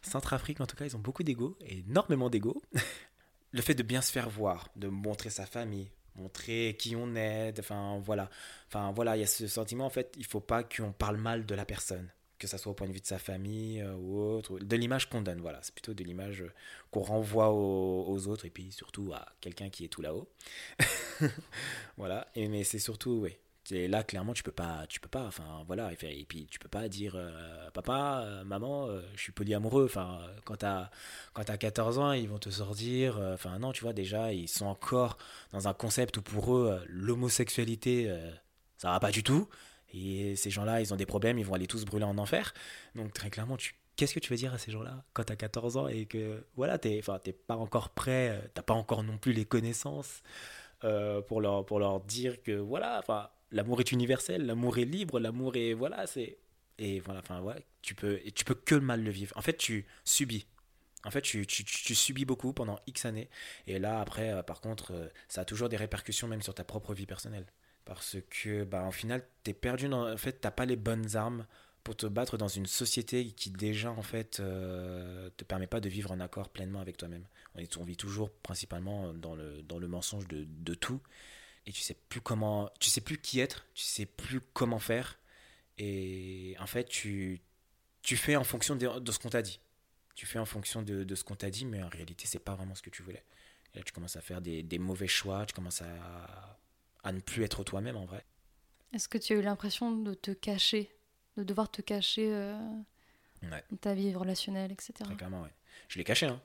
Centrafrique 0.00 0.60
en 0.62 0.66
tout 0.66 0.74
cas, 0.74 0.86
ils 0.86 0.96
ont 0.96 1.00
beaucoup 1.00 1.22
d'ego, 1.22 1.58
énormément 1.60 2.30
d'ego. 2.30 2.62
le 3.52 3.60
fait 3.60 3.74
de 3.74 3.82
bien 3.82 4.00
se 4.00 4.10
faire 4.10 4.30
voir, 4.30 4.70
de 4.76 4.88
montrer 4.88 5.28
sa 5.28 5.44
famille, 5.44 5.90
montrer 6.14 6.74
qui 6.78 6.96
on 6.96 7.14
est, 7.16 7.52
enfin 7.58 8.00
voilà. 8.02 8.30
Enfin 8.68 8.92
voilà, 8.92 9.16
il 9.16 9.20
y 9.20 9.24
a 9.24 9.26
ce 9.26 9.46
sentiment 9.46 9.84
en 9.84 9.90
fait, 9.90 10.14
il 10.16 10.24
faut 10.24 10.40
pas 10.40 10.62
qu'on 10.62 10.92
parle 10.92 11.18
mal 11.18 11.44
de 11.44 11.54
la 11.54 11.66
personne, 11.66 12.08
que 12.38 12.46
ça 12.46 12.58
soit 12.58 12.72
au 12.72 12.74
point 12.74 12.86
de 12.86 12.92
vue 12.92 13.00
de 13.00 13.06
sa 13.06 13.18
famille 13.18 13.80
euh, 13.80 13.94
ou 13.94 14.20
autre, 14.20 14.58
de 14.58 14.76
l'image 14.76 15.08
qu'on 15.08 15.22
donne, 15.22 15.40
voilà, 15.40 15.58
c'est 15.62 15.74
plutôt 15.74 15.94
de 15.94 16.04
l'image 16.04 16.44
qu'on 16.90 17.02
renvoie 17.02 17.50
aux, 17.52 18.28
autres 18.28 18.46
et 18.46 18.50
puis 18.50 18.72
surtout 18.72 19.12
à 19.14 19.26
quelqu'un 19.40 19.70
qui 19.70 19.84
est 19.84 19.88
tout 19.88 20.02
là-haut. 20.02 20.28
voilà, 21.96 22.28
et 22.34 22.48
mais 22.48 22.64
c'est 22.64 22.78
surtout 22.78 23.20
oui, 23.22 23.36
et 23.70 23.88
là, 23.88 24.02
clairement, 24.02 24.32
tu 24.32 24.42
peux 24.42 24.52
pas, 24.52 24.86
tu 24.88 25.00
peux 25.00 25.08
pas, 25.08 25.24
enfin 25.26 25.64
voilà, 25.66 25.92
et 25.92 26.24
puis 26.24 26.46
tu 26.50 26.58
peux 26.58 26.68
pas 26.68 26.88
dire 26.88 27.14
euh, 27.16 27.70
papa, 27.72 28.22
euh, 28.24 28.44
maman, 28.44 28.86
euh, 28.88 29.02
je 29.14 29.22
suis 29.22 29.32
polyamoureux. 29.32 29.84
Enfin, 29.84 30.20
quand 30.44 30.56
t'as, 30.56 30.90
quand 31.34 31.44
t'as 31.44 31.56
14 31.56 31.98
ans, 31.98 32.12
ils 32.12 32.28
vont 32.28 32.38
te 32.38 32.50
sortir. 32.50 33.18
Enfin 33.34 33.58
non, 33.58 33.72
tu 33.72 33.82
vois 33.82 33.92
déjà, 33.92 34.32
ils 34.32 34.48
sont 34.48 34.66
encore 34.66 35.18
dans 35.52 35.68
un 35.68 35.74
concept 35.74 36.16
où 36.16 36.22
pour 36.22 36.54
eux, 36.56 36.82
l'homosexualité, 36.88 38.10
ça 38.78 38.90
va 38.90 39.00
pas 39.00 39.10
du 39.10 39.22
tout. 39.22 39.48
Et 39.92 40.36
ces 40.36 40.50
gens-là, 40.50 40.80
ils 40.80 40.92
ont 40.92 40.96
des 40.96 41.06
problèmes, 41.06 41.38
ils 41.38 41.46
vont 41.46 41.54
aller 41.54 41.66
tous 41.66 41.84
brûler 41.84 42.04
en 42.04 42.18
enfer. 42.18 42.52
Donc 42.94 43.12
très 43.12 43.30
clairement, 43.30 43.56
tu, 43.56 43.74
qu'est-ce 43.96 44.14
que 44.14 44.20
tu 44.20 44.30
veux 44.30 44.36
dire 44.36 44.54
à 44.54 44.58
ces 44.58 44.70
gens-là 44.70 45.04
quand 45.14 45.24
tu 45.24 45.32
as 45.32 45.36
14 45.36 45.76
ans 45.76 45.88
et 45.88 46.06
que 46.06 46.44
voilà, 46.56 46.78
enfin, 46.98 47.18
t'es 47.18 47.32
pas 47.32 47.56
encore 47.56 47.90
prêt, 47.90 48.50
t'as 48.54 48.62
pas 48.62 48.74
encore 48.74 49.02
non 49.02 49.18
plus 49.18 49.32
les 49.32 49.44
connaissances 49.44 50.22
pour 51.26 51.40
leur, 51.40 51.66
pour 51.66 51.80
leur 51.80 52.00
dire 52.00 52.42
que 52.42 52.52
voilà, 52.52 53.02
l'amour 53.50 53.80
est 53.80 53.92
universel, 53.92 54.46
l'amour 54.46 54.78
est 54.78 54.84
libre, 54.84 55.20
l'amour 55.20 55.56
est 55.56 55.72
voilà, 55.74 56.06
c'est 56.06 56.38
et 56.78 57.00
voilà, 57.00 57.20
enfin 57.20 57.40
ouais, 57.40 57.66
tu 57.82 57.94
peux 57.94 58.20
et 58.24 58.30
tu 58.32 58.44
peux 58.44 58.54
que 58.54 58.74
mal 58.74 59.02
le 59.02 59.10
vivre. 59.10 59.36
En 59.36 59.42
fait, 59.42 59.56
tu 59.56 59.86
subis. 60.04 60.46
En 61.04 61.10
fait, 61.10 61.22
tu, 61.22 61.46
tu, 61.46 61.64
tu, 61.64 61.94
subis 61.94 62.24
beaucoup 62.24 62.52
pendant 62.52 62.80
X 62.88 63.04
années. 63.04 63.30
Et 63.68 63.78
là, 63.78 64.00
après, 64.00 64.30
euh, 64.30 64.42
par 64.42 64.60
contre, 64.60 64.92
euh, 64.92 65.08
ça 65.28 65.42
a 65.42 65.44
toujours 65.44 65.68
des 65.68 65.76
répercussions 65.76 66.26
même 66.26 66.42
sur 66.42 66.54
ta 66.54 66.64
propre 66.64 66.92
vie 66.92 67.06
personnelle. 67.06 67.46
Parce 67.88 68.18
que, 68.28 68.64
bah, 68.64 68.84
en 68.84 68.92
final, 68.92 69.26
t'es 69.42 69.54
perdu 69.54 69.88
dans. 69.88 70.12
En 70.12 70.16
fait, 70.18 70.40
t'as 70.40 70.50
pas 70.50 70.66
les 70.66 70.76
bonnes 70.76 71.16
armes 71.16 71.46
pour 71.82 71.96
te 71.96 72.04
battre 72.06 72.36
dans 72.36 72.48
une 72.48 72.66
société 72.66 73.32
qui, 73.32 73.50
déjà, 73.50 73.90
en 73.90 74.02
fait, 74.02 74.40
euh, 74.40 75.30
te 75.38 75.44
permet 75.44 75.66
pas 75.66 75.80
de 75.80 75.88
vivre 75.88 76.12
en 76.12 76.20
accord 76.20 76.50
pleinement 76.50 76.80
avec 76.80 76.98
toi-même. 76.98 77.24
On, 77.54 77.62
on, 77.78 77.84
vit 77.84 77.96
toujours 77.96 78.30
principalement 78.30 79.14
dans 79.14 79.34
le, 79.34 79.62
dans 79.62 79.78
le 79.78 79.88
mensonge 79.88 80.28
de, 80.28 80.46
de 80.46 80.74
tout 80.74 81.00
et 81.68 81.72
tu 81.72 81.80
sais 81.82 81.96
plus 82.08 82.20
comment, 82.20 82.70
tu 82.78 82.90
sais 82.90 83.00
plus 83.00 83.18
qui 83.18 83.40
être, 83.40 83.66
tu 83.74 83.84
sais 83.84 84.06
plus 84.06 84.40
comment 84.40 84.78
faire. 84.78 85.18
Et 85.76 86.56
en 86.60 86.66
fait, 86.66 86.84
tu, 86.84 87.40
tu 88.02 88.16
fais 88.16 88.36
en 88.36 88.44
fonction 88.44 88.76
de, 88.76 89.12
ce 89.12 89.18
qu'on 89.18 89.28
t'a 89.28 89.42
dit. 89.42 89.60
Tu 90.14 90.26
fais 90.26 90.38
en 90.38 90.46
fonction 90.46 90.82
de, 90.82 91.04
de 91.04 91.14
ce 91.14 91.24
qu'on 91.24 91.36
t'a 91.36 91.50
dit, 91.50 91.66
mais 91.66 91.82
en 91.82 91.88
réalité, 91.88 92.24
c'est 92.26 92.38
pas 92.38 92.54
vraiment 92.54 92.74
ce 92.74 92.82
que 92.82 92.90
tu 92.90 93.02
voulais. 93.02 93.22
Et 93.74 93.78
là, 93.78 93.84
tu 93.84 93.92
commences 93.92 94.16
à 94.16 94.20
faire 94.20 94.40
des, 94.40 94.62
des 94.62 94.78
mauvais 94.78 95.06
choix, 95.06 95.46
tu 95.46 95.54
commences 95.54 95.82
à, 95.82 96.57
à 97.04 97.12
ne 97.12 97.20
plus 97.20 97.44
être 97.44 97.64
toi-même 97.64 97.96
en 97.96 98.04
vrai. 98.04 98.24
Est-ce 98.92 99.08
que 99.08 99.18
tu 99.18 99.34
as 99.34 99.36
eu 99.36 99.42
l'impression 99.42 99.92
de 99.92 100.14
te 100.14 100.30
cacher, 100.30 100.90
de 101.36 101.44
devoir 101.44 101.70
te 101.70 101.82
cacher 101.82 102.28
euh, 102.32 102.56
ta 103.80 103.94
vie 103.94 104.14
relationnelle, 104.14 104.72
etc. 104.72 104.92
Très 105.00 105.16
clairement, 105.16 105.42
ouais. 105.42 105.54
Je 105.88 105.98
l'ai 105.98 106.04
caché, 106.04 106.26
hein. 106.26 106.40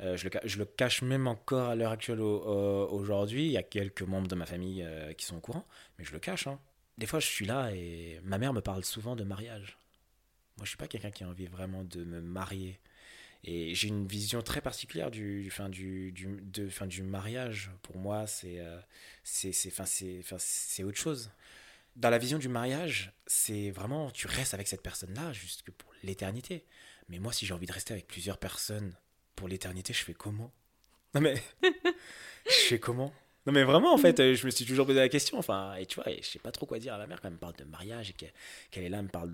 Euh, 0.00 0.16
je, 0.16 0.28
le, 0.28 0.40
je, 0.44 0.58
le, 0.58 0.66
cache 0.66 1.00
même 1.00 1.26
encore 1.26 1.70
à 1.70 1.74
l'heure 1.74 1.92
actuelle 1.92 2.20
aujourd'hui. 2.20 3.46
Il 3.46 3.52
y 3.52 3.56
a 3.56 3.62
quelques 3.62 4.02
membres 4.02 4.28
de 4.28 4.34
ma 4.34 4.44
famille 4.44 4.82
euh, 4.82 5.14
qui 5.14 5.24
sont 5.24 5.36
au 5.36 5.40
courant, 5.40 5.66
mais 5.98 6.04
je 6.04 6.12
le 6.12 6.18
cache. 6.18 6.46
Hein. 6.46 6.60
Des 6.98 7.06
fois, 7.06 7.18
je 7.18 7.26
suis 7.26 7.46
là 7.46 7.70
et 7.72 8.20
ma 8.22 8.36
mère 8.36 8.52
me 8.52 8.60
parle 8.60 8.84
souvent 8.84 9.16
de 9.16 9.24
mariage. 9.24 9.78
Moi, 10.58 10.64
je 10.64 10.70
suis 10.70 10.76
pas 10.76 10.88
quelqu'un 10.88 11.10
qui 11.10 11.24
a 11.24 11.28
envie 11.28 11.46
vraiment 11.46 11.82
de 11.84 12.04
me 12.04 12.20
marier. 12.20 12.78
Et 13.48 13.74
j'ai 13.76 13.88
une 13.88 14.08
vision 14.08 14.42
très 14.42 14.60
particulière 14.60 15.10
du, 15.12 15.48
fin, 15.50 15.68
du, 15.68 16.10
du, 16.10 16.26
de, 16.42 16.68
fin, 16.68 16.86
du 16.86 17.04
mariage. 17.04 17.70
Pour 17.82 17.96
moi, 17.96 18.26
c'est 18.26 18.58
euh, 18.58 18.78
c'est 19.22 19.52
c'est 19.52 20.82
autre 20.82 20.98
chose. 20.98 21.30
Dans 21.94 22.10
la 22.10 22.18
vision 22.18 22.38
du 22.38 22.48
mariage, 22.48 23.12
c'est 23.26 23.70
vraiment, 23.70 24.10
tu 24.10 24.26
restes 24.26 24.52
avec 24.52 24.66
cette 24.66 24.82
personne-là 24.82 25.32
jusque 25.32 25.70
pour 25.70 25.92
l'éternité. 26.02 26.64
Mais 27.08 27.20
moi, 27.20 27.32
si 27.32 27.46
j'ai 27.46 27.54
envie 27.54 27.66
de 27.66 27.72
rester 27.72 27.94
avec 27.94 28.08
plusieurs 28.08 28.38
personnes 28.38 28.92
pour 29.36 29.46
l'éternité, 29.46 29.92
je 29.92 30.02
fais 30.02 30.12
comment? 30.12 30.52
Non 31.14 31.20
mais, 31.20 31.40
je 31.62 32.66
fais 32.68 32.80
comment? 32.80 33.14
Non 33.46 33.52
mais 33.52 33.62
vraiment, 33.62 33.94
en 33.94 33.98
fait, 33.98 34.34
je 34.34 34.44
me 34.44 34.50
suis 34.50 34.66
toujours 34.66 34.86
posé 34.86 34.98
la 34.98 35.08
question. 35.08 35.38
Enfin, 35.38 35.76
et 35.76 35.86
tu 35.86 36.00
vois, 36.00 36.12
je 36.12 36.26
sais 36.26 36.40
pas 36.40 36.50
trop 36.50 36.66
quoi 36.66 36.80
dire 36.80 36.94
à 36.94 36.98
ma 36.98 37.06
mère 37.06 37.20
quand 37.20 37.28
elle 37.28 37.34
me 37.34 37.38
parle 37.38 37.54
de 37.54 37.64
mariage 37.64 38.10
et 38.10 38.12
qu'elle 38.12 38.82
est 38.82 38.88
là, 38.88 38.98
elle 38.98 39.04
me 39.04 39.08
parle 39.08 39.32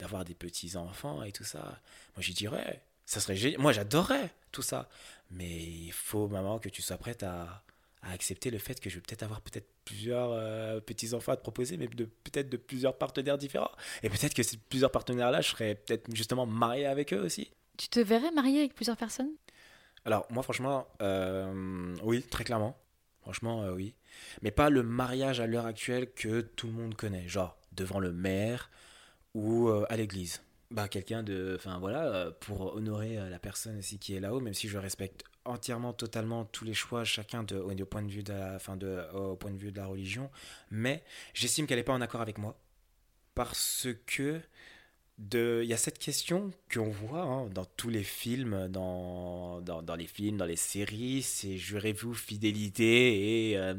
d'avoir 0.00 0.24
des 0.24 0.34
petits 0.34 0.76
enfants 0.76 1.22
et 1.22 1.30
tout 1.30 1.44
ça. 1.44 1.80
Moi, 2.16 2.22
je 2.22 2.32
dirais, 2.32 2.82
ça 3.12 3.20
serait 3.20 3.56
Moi, 3.58 3.72
j'adorerais 3.72 4.30
tout 4.52 4.62
ça, 4.62 4.88
mais 5.30 5.62
il 5.62 5.92
faut 5.92 6.28
maman 6.28 6.58
que 6.58 6.70
tu 6.70 6.80
sois 6.80 6.96
prête 6.96 7.22
à, 7.22 7.62
accepter 8.04 8.50
le 8.50 8.58
fait 8.58 8.80
que 8.80 8.90
je 8.90 8.96
vais 8.96 9.00
peut-être 9.00 9.22
avoir 9.22 9.40
peut-être 9.42 9.68
plusieurs 9.84 10.30
euh, 10.32 10.80
petits 10.80 11.14
enfants 11.14 11.32
à 11.32 11.36
te 11.36 11.42
proposer, 11.42 11.76
mais 11.76 11.86
de 11.86 12.04
peut-être 12.04 12.48
de 12.48 12.56
plusieurs 12.56 12.98
partenaires 12.98 13.38
différents. 13.38 13.70
Et 14.02 14.08
peut-être 14.08 14.34
que 14.34 14.42
ces 14.42 14.56
plusieurs 14.56 14.90
partenaires-là, 14.90 15.40
je 15.40 15.50
serais 15.50 15.76
peut-être 15.76 16.12
justement 16.12 16.44
marié 16.44 16.86
avec 16.86 17.12
eux 17.12 17.20
aussi. 17.20 17.52
Tu 17.76 17.88
te 17.88 18.00
verrais 18.00 18.32
marié 18.32 18.60
avec 18.60 18.74
plusieurs 18.74 18.96
personnes? 18.96 19.30
Alors, 20.04 20.26
moi, 20.30 20.42
franchement, 20.42 20.88
euh, 21.00 21.94
oui, 22.02 22.22
très 22.22 22.42
clairement. 22.42 22.76
Franchement, 23.20 23.62
euh, 23.62 23.72
oui. 23.72 23.94
Mais 24.40 24.50
pas 24.50 24.68
le 24.68 24.82
mariage 24.82 25.38
à 25.38 25.46
l'heure 25.46 25.66
actuelle 25.66 26.10
que 26.12 26.40
tout 26.40 26.66
le 26.66 26.72
monde 26.72 26.96
connaît, 26.96 27.28
genre 27.28 27.56
devant 27.72 28.00
le 28.00 28.12
maire 28.12 28.68
ou 29.34 29.68
à 29.68 29.96
l'église. 29.96 30.42
Bah, 30.72 30.88
quelqu'un 30.88 31.22
de. 31.22 31.54
Enfin, 31.56 31.78
voilà, 31.78 32.32
pour 32.40 32.74
honorer 32.74 33.16
la 33.30 33.38
personne 33.38 33.78
aussi 33.78 33.98
qui 33.98 34.14
est 34.14 34.20
là-haut, 34.20 34.40
même 34.40 34.54
si 34.54 34.68
je 34.68 34.78
respecte 34.78 35.24
entièrement, 35.44 35.92
totalement 35.92 36.44
tous 36.44 36.64
les 36.64 36.74
choix, 36.74 37.04
chacun 37.04 37.42
de, 37.42 37.56
au, 37.56 37.74
point 37.84 38.02
de 38.02 38.10
vue 38.10 38.22
de 38.22 38.32
la, 38.32 38.58
de, 38.76 39.12
au 39.14 39.36
point 39.36 39.50
de 39.50 39.56
vue 39.56 39.72
de 39.72 39.76
la 39.76 39.86
religion. 39.86 40.30
Mais 40.70 41.02
j'estime 41.34 41.66
qu'elle 41.66 41.78
n'est 41.78 41.84
pas 41.84 41.92
en 41.92 42.00
accord 42.00 42.20
avec 42.20 42.38
moi. 42.38 42.56
Parce 43.34 43.88
que 44.06 44.40
il 45.34 45.66
y 45.66 45.72
a 45.72 45.76
cette 45.76 45.98
question 45.98 46.50
qu'on 46.72 46.88
voit 46.90 47.22
hein, 47.22 47.46
dans 47.46 47.64
tous 47.64 47.90
les 47.90 48.02
films, 48.02 48.68
dans, 48.68 49.60
dans, 49.60 49.94
les 49.94 50.06
films, 50.06 50.36
dans 50.36 50.46
les 50.46 50.56
séries, 50.56 51.22
c'est 51.22 51.56
jurez-vous 51.56 52.14
fidélité 52.14 53.50
et 53.50 53.58
euh, 53.58 53.74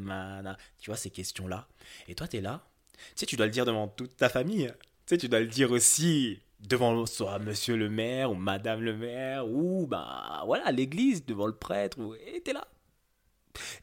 tu 0.78 0.90
vois 0.90 0.96
ces 0.96 1.10
questions-là. 1.10 1.68
Et 2.08 2.14
toi, 2.14 2.28
tu 2.28 2.38
es 2.38 2.40
là, 2.40 2.66
tu 2.96 3.00
sais, 3.16 3.26
tu 3.26 3.36
dois 3.36 3.46
le 3.46 3.52
dire 3.52 3.66
devant 3.66 3.88
toute 3.88 4.16
ta 4.16 4.28
famille. 4.28 4.72
Tu 5.06 5.14
sais, 5.14 5.18
tu 5.18 5.28
dois 5.28 5.40
le 5.40 5.48
dire 5.48 5.70
aussi 5.70 6.40
devant 6.68 7.04
soit 7.06 7.38
monsieur 7.38 7.76
le 7.76 7.90
maire 7.90 8.30
ou 8.30 8.34
madame 8.34 8.80
le 8.80 8.96
maire 8.96 9.46
ou 9.46 9.86
bah 9.86 10.42
voilà 10.46 10.70
l'église 10.72 11.24
devant 11.24 11.46
le 11.46 11.54
prêtre 11.54 11.98
ou 11.98 12.14
et 12.14 12.40
t'es 12.40 12.52
là 12.52 12.66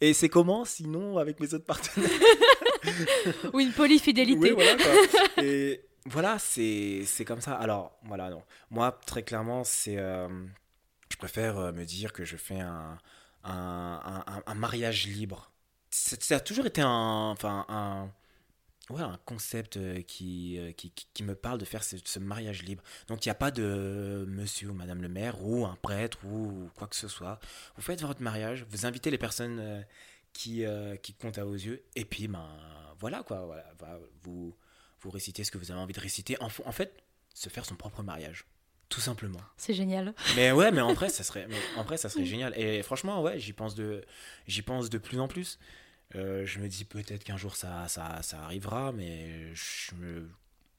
et 0.02 0.14
c'est 0.14 0.30
comment 0.30 0.66
sinon 0.66 1.18
avec 1.18 1.40
mes 1.40 1.54
autres 1.54 1.66
partenaires 1.66 2.10
ou 3.54 3.60
une 3.60 3.72
polyfidélité 3.72 4.52
oui, 4.52 4.52
voilà, 4.52 4.76
quoi. 4.76 5.44
et 5.44 5.86
voilà, 6.06 6.40
c'est 6.40 7.26
comme 7.26 7.42
ça. 7.42 7.54
Alors, 7.56 7.98
voilà, 8.04 8.30
non. 8.30 8.44
Moi, 8.70 8.98
très 9.06 9.24
clairement, 9.24 9.64
c'est. 9.64 9.98
Euh, 9.98 10.28
je 11.10 11.18
préfère 11.18 11.58
euh, 11.58 11.72
me 11.72 11.86
dire 11.86 12.12
que 12.14 12.26
je 12.26 12.38
fais 12.38 12.60
un, 12.60 12.98
un, 13.44 14.24
un, 14.46 14.54
mariage 14.56 15.08
libre. 15.08 15.52
Ça 15.92 16.38
a 16.38 16.40
toujours 16.40 16.66
été 16.66 16.82
un. 16.82 17.32
Enfin, 17.32 17.66
un. 17.70 18.10
Ouais, 18.92 19.02
un 19.02 19.20
concept 19.26 19.78
euh, 19.78 20.02
qui, 20.02 20.60
qui, 20.78 20.92
qui, 20.92 21.24
me 21.24 21.36
parle 21.36 21.58
de 21.58 21.66
faire 21.66 21.84
ce, 21.84 21.96
ce 22.04 22.20
mariage 22.20 22.64
libre. 22.64 22.84
Donc 23.08 23.26
il 23.26 23.30
n'y 23.30 23.32
a 23.32 23.36
pas 23.36 23.52
de 23.52 24.26
monsieur 24.28 24.70
ou 24.70 24.74
madame 24.74 25.02
le 25.02 25.10
maire 25.10 25.44
ou 25.44 25.66
un 25.66 25.76
prêtre 25.82 26.20
ou 26.26 26.70
quoi 26.76 26.88
que 26.88 26.96
ce 26.96 27.08
soit. 27.08 27.40
Vous 27.76 27.82
faites 27.82 28.02
votre 28.02 28.22
mariage, 28.22 28.66
vous 28.70 28.86
invitez 28.86 29.10
les 29.12 29.18
personnes 29.18 29.86
qui, 30.34 30.66
qui 31.02 31.14
comptent 31.14 31.38
à 31.38 31.46
vos 31.46 31.54
yeux, 31.54 31.84
et 31.96 32.06
puis 32.06 32.28
ben 32.28 32.48
voilà 33.00 33.24
quoi. 33.24 33.46
Voilà, 33.46 34.00
vous, 34.24 34.56
vous 35.02 35.10
récitez 35.10 35.44
ce 35.44 35.52
que 35.52 35.58
vous 35.58 35.72
avez 35.72 35.80
envie 35.80 35.94
de 35.94 36.00
réciter. 36.00 36.42
En, 36.42 36.48
en 36.66 36.72
fait, 36.72 37.04
se 37.34 37.50
faire 37.50 37.66
son 37.66 37.76
propre 37.76 38.04
mariage. 38.04 38.46
Tout 38.90 39.02
simplement. 39.02 39.40
C'est 39.56 39.74
génial. 39.74 40.14
Mais 40.36 40.52
ouais, 40.52 40.70
mais 40.70 40.82
en 40.82 40.94
vrai, 40.94 41.08
ça 41.08 41.24
serait, 41.24 41.48
en 41.78 41.84
vrai, 41.84 41.98
ça 41.98 42.10
serait 42.10 42.26
génial. 42.26 42.54
Et 42.60 42.84
franchement, 42.84 43.22
ouais, 43.22 43.40
j'y 43.40 43.54
pense 43.54 43.74
de, 43.74 44.04
j'y 44.48 44.62
pense 44.62 44.90
de 44.90 44.98
plus 44.98 45.20
en 45.20 45.28
plus. 45.28 45.60
Euh, 46.16 46.46
je 46.46 46.60
me 46.60 46.68
dis 46.68 46.86
peut-être 46.86 47.24
qu'un 47.24 47.38
jour 47.38 47.56
ça, 47.56 47.88
ça, 47.88 48.22
ça, 48.22 48.44
arrivera, 48.44 48.92
mais 48.92 49.54
je 49.56 49.96
me, 49.96 50.30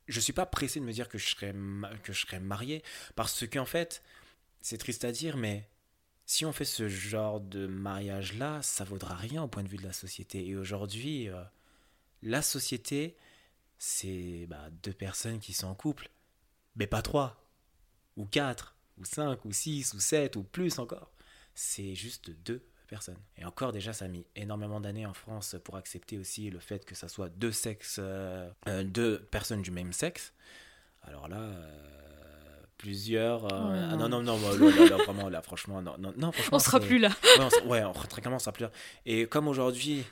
je 0.08 0.20
suis 0.20 0.32
pas 0.32 0.46
pressé 0.46 0.80
de 0.80 0.84
me 0.84 0.92
dire 0.92 1.08
que 1.08 1.18
je 1.18 1.28
serais, 1.28 1.54
que 2.02 2.12
je 2.12 2.20
serais 2.26 2.40
marié, 2.40 2.82
parce 3.14 3.46
qu'en 3.46 3.64
fait, 3.64 4.02
c'est 4.60 4.78
triste 4.78 5.04
à 5.04 5.12
dire, 5.12 5.36
mais 5.36 5.68
si 6.26 6.44
on 6.44 6.52
fait 6.52 6.64
ce 6.64 6.88
genre 6.88 7.40
de 7.40 7.66
mariage 7.66 8.34
là, 8.34 8.62
ça 8.62 8.84
vaudra 8.84 9.14
rien 9.14 9.42
au 9.42 9.48
point 9.48 9.62
de 9.62 9.68
vue 9.68 9.78
de 9.78 9.84
la 9.84 9.92
société. 9.92 10.46
Et 10.46 10.56
aujourd'hui, 10.56 11.28
euh, 11.28 11.42
la 12.22 12.42
société, 12.42 13.16
c'est 13.78 14.46
bah, 14.48 14.68
deux 14.82 14.92
personnes 14.92 15.40
qui 15.40 15.52
sont 15.52 15.66
en 15.66 15.74
couple, 15.74 16.10
mais 16.76 16.86
pas 16.86 17.02
trois, 17.02 17.44
ou 18.16 18.26
quatre, 18.26 18.76
ou 18.98 19.04
cinq, 19.04 19.44
ou 19.44 19.52
six, 19.52 19.94
ou 19.94 20.00
sept, 20.00 20.36
ou 20.36 20.42
plus 20.42 20.78
encore. 20.78 21.10
C'est 21.54 21.94
juste 21.94 22.30
deux 22.30 22.64
personne. 22.92 23.16
Et 23.38 23.44
encore 23.44 23.72
déjà, 23.72 23.92
ça 23.92 24.04
a 24.04 24.08
mis 24.08 24.24
énormément 24.36 24.80
d'années 24.80 25.06
en 25.06 25.14
France 25.14 25.56
pour 25.64 25.76
accepter 25.76 26.18
aussi 26.18 26.50
le 26.50 26.58
fait 26.60 26.84
que 26.84 26.94
ça 26.94 27.08
soit 27.08 27.28
deux 27.30 27.50
sexes, 27.52 27.96
euh, 28.00 28.48
euh, 28.68 28.84
deux 28.84 29.18
personnes 29.30 29.62
du 29.62 29.70
même 29.70 29.92
sexe. 29.92 30.32
Alors 31.02 31.26
là, 31.28 31.40
euh, 31.40 32.60
plusieurs. 32.78 33.44
euh, 33.52 33.88
ah 33.92 33.96
non, 33.96 34.08
non, 34.08 34.22
non, 34.22 34.36
moi, 34.38 34.56
là, 34.56 34.70
là, 34.70 34.88
là, 34.90 34.96
vraiment, 35.04 35.28
là, 35.28 35.40
franchement, 35.42 35.80
non, 35.82 35.96
non, 35.98 36.12
non 36.16 36.32
franchement, 36.32 36.56
On 36.56 36.60
sera 36.60 36.80
plus 36.80 36.98
là. 36.98 37.08
Ouais, 37.38 37.44
on 37.44 37.50
sera- 37.50 37.66
ouais, 37.66 37.84
on- 37.84 37.92
très 37.92 38.20
clairement, 38.20 38.36
on 38.36 38.40
sera 38.40 38.52
plus 38.52 38.64
là. 38.64 38.70
Et 39.06 39.26
comme 39.26 39.48
aujourd'hui, 39.48 40.04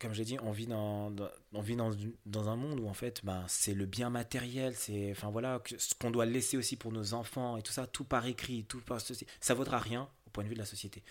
comme 0.00 0.12
j'ai 0.12 0.24
dit, 0.24 0.36
on 0.42 0.50
vit 0.52 0.66
dans, 0.66 1.10
dans- 1.10 1.30
on 1.54 1.60
vit 1.62 1.76
dans, 1.76 1.90
dans 2.26 2.48
un 2.48 2.56
monde 2.56 2.80
où 2.80 2.88
en 2.88 2.94
fait, 2.94 3.24
ben, 3.24 3.44
c'est 3.48 3.74
le 3.74 3.86
bien 3.86 4.10
matériel, 4.10 4.74
c'est, 4.76 5.10
enfin 5.12 5.30
voilà, 5.30 5.62
ce 5.78 5.94
qu'on 5.94 6.10
doit 6.10 6.26
laisser 6.26 6.56
aussi 6.56 6.76
pour 6.76 6.92
nos 6.92 7.14
enfants 7.14 7.56
et 7.56 7.62
tout 7.62 7.72
ça, 7.72 7.86
tout 7.86 8.04
par 8.04 8.26
écrit, 8.26 8.64
tout 8.64 8.80
par 8.80 9.00
ceci, 9.00 9.26
ça 9.40 9.54
vaudra 9.54 9.78
rien 9.78 10.08
point 10.34 10.44
de 10.44 10.48
vue 10.50 10.54
de 10.54 10.60
la 10.60 10.66
société. 10.66 11.02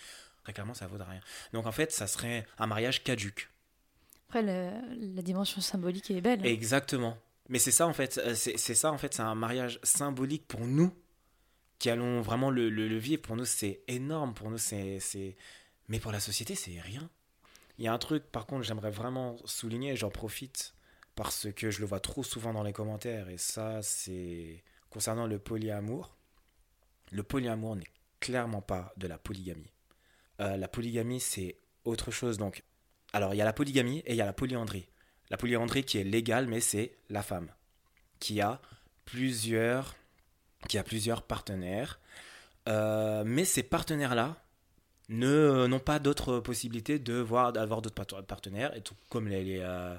Très 0.44 0.54
clairement, 0.54 0.76
ça 0.76 0.88
vaudra 0.88 1.10
rien. 1.10 1.22
Donc 1.54 1.66
en 1.66 1.72
fait, 1.72 1.92
ça 1.92 2.06
serait 2.06 2.46
un 2.60 2.68
mariage 2.68 3.04
caduque. 3.04 3.50
Après, 4.28 4.42
le- 4.44 5.16
la 5.16 5.22
dimension 5.22 5.62
symbolique 5.62 6.12
est 6.12 6.22
belle. 6.22 6.46
Exactement. 6.46 7.18
Mais 7.50 7.60
c'est 7.60 7.72
ça 7.72 7.88
en 7.88 7.94
fait, 7.94 8.18
euh, 8.20 8.36
c'est 8.36 8.58
ça 8.76 8.92
en 8.92 8.98
fait, 8.98 9.14
c'est 9.14 9.22
un 9.22 9.36
mariage 9.36 9.80
symbolique 9.84 10.48
pour 10.48 10.62
nous 10.62 10.94
qui 11.80 11.90
allons 11.90 12.22
vraiment 12.22 12.50
le, 12.50 12.70
le- 12.70 12.88
le 12.88 12.98
vivre. 12.98 13.22
Pour 13.22 13.36
nous, 13.36 13.46
c'est 13.46 13.82
énorme. 13.88 14.34
Pour 14.34 14.50
nous, 14.50 14.58
c'est, 14.58 15.00
Mais 15.90 16.00
pour 16.00 16.12
la 16.12 16.20
société, 16.20 16.56
c'est 16.56 16.80
rien. 16.80 17.10
Il 17.78 17.86
y 17.86 17.88
a 17.88 17.94
un 17.94 17.98
truc, 17.98 18.24
par 18.32 18.46
contre, 18.46 18.64
j'aimerais 18.64 18.92
vraiment 18.92 19.36
souligner, 19.46 19.96
j'en 19.96 20.10
profite 20.10 20.74
parce 21.16 21.48
que 21.54 21.72
je 21.72 21.80
le 21.82 21.86
vois 21.86 22.00
trop 22.00 22.24
souvent 22.24 22.54
dans 22.54 22.64
les 22.64 22.74
commentaires, 22.74 23.30
et 23.30 23.38
ça, 23.38 23.82
c'est 23.84 24.64
concernant 24.90 25.28
le 25.28 25.40
polyamour. 25.40 26.16
Le 27.12 27.24
polyamour 27.24 27.76
n'est 27.76 27.88
clairement 28.24 28.62
pas 28.62 28.94
de 28.96 29.08
la 29.08 29.18
polygamie. 29.18 29.70
Euh, 30.40 30.56
la 30.56 30.70
polygamie, 30.70 31.20
c'est 31.20 31.58
autre 31.84 32.10
chose. 32.10 32.38
Donc, 32.38 32.64
alors, 33.12 33.34
il 33.34 33.38
y 33.38 33.42
a 33.42 33.46
la 33.46 33.52
polygamie 33.54 34.00
et 34.06 34.12
il 34.14 34.16
y 34.16 34.22
a 34.22 34.26
la 34.26 34.34
polyandrie. 34.34 34.88
La 35.30 35.36
polyandrie 35.36 35.84
qui 35.84 35.98
est 35.98 36.06
légale, 36.06 36.48
mais 36.48 36.62
c'est 36.62 36.96
la 37.10 37.22
femme 37.22 37.50
qui 38.20 38.40
a 38.40 38.62
plusieurs, 39.04 39.96
qui 40.70 40.78
a 40.78 40.84
plusieurs 40.84 41.24
partenaires. 41.24 42.00
Euh, 42.70 43.24
mais 43.26 43.44
ces 43.44 43.64
partenaires-là 43.64 44.42
ne 45.10 45.68
n'ont 45.68 45.80
pas 45.80 46.00
d'autres 46.00 46.40
possibilités 46.40 46.98
de 46.98 47.16
voir 47.16 47.52
d'avoir 47.52 47.82
d'autres 47.82 48.06
part- 48.06 48.24
partenaires, 48.24 48.74
et 48.78 48.82
tout 48.82 48.96
comme 49.10 49.28
les, 49.28 49.60
euh, 49.60 49.98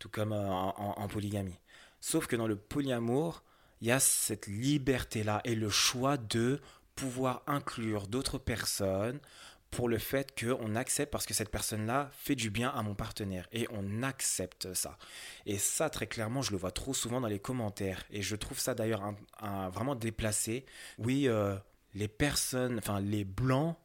tout 0.00 0.08
comme 0.08 0.32
euh, 0.32 0.48
en, 0.48 1.06
polygamie. 1.06 1.58
Sauf 2.00 2.26
que 2.26 2.34
dans 2.34 2.48
le 2.48 2.56
polyamour, 2.56 3.44
il 3.80 3.86
y 3.86 3.92
a 3.92 4.00
cette 4.00 4.48
liberté-là 4.48 5.40
et 5.44 5.54
le 5.54 5.70
choix 5.70 6.16
de 6.16 6.60
pouvoir 6.94 7.42
inclure 7.46 8.06
d'autres 8.06 8.38
personnes 8.38 9.20
pour 9.70 9.88
le 9.88 9.98
fait 9.98 10.38
qu'on 10.38 10.74
accepte 10.74 11.12
parce 11.12 11.26
que 11.26 11.34
cette 11.34 11.50
personne-là 11.50 12.10
fait 12.12 12.34
du 12.34 12.50
bien 12.50 12.70
à 12.70 12.82
mon 12.82 12.94
partenaire 12.94 13.46
et 13.52 13.68
on 13.70 14.02
accepte 14.02 14.74
ça. 14.74 14.98
Et 15.46 15.58
ça, 15.58 15.90
très 15.90 16.06
clairement, 16.06 16.42
je 16.42 16.50
le 16.50 16.56
vois 16.56 16.72
trop 16.72 16.92
souvent 16.92 17.20
dans 17.20 17.28
les 17.28 17.38
commentaires 17.38 18.04
et 18.10 18.22
je 18.22 18.36
trouve 18.36 18.58
ça 18.58 18.74
d'ailleurs 18.74 19.14
vraiment 19.72 19.94
déplacé. 19.94 20.66
Oui, 20.98 21.28
euh, 21.28 21.56
les 21.94 22.08
personnes, 22.08 22.78
enfin 22.78 23.00
les 23.00 23.24
blancs, 23.24 23.76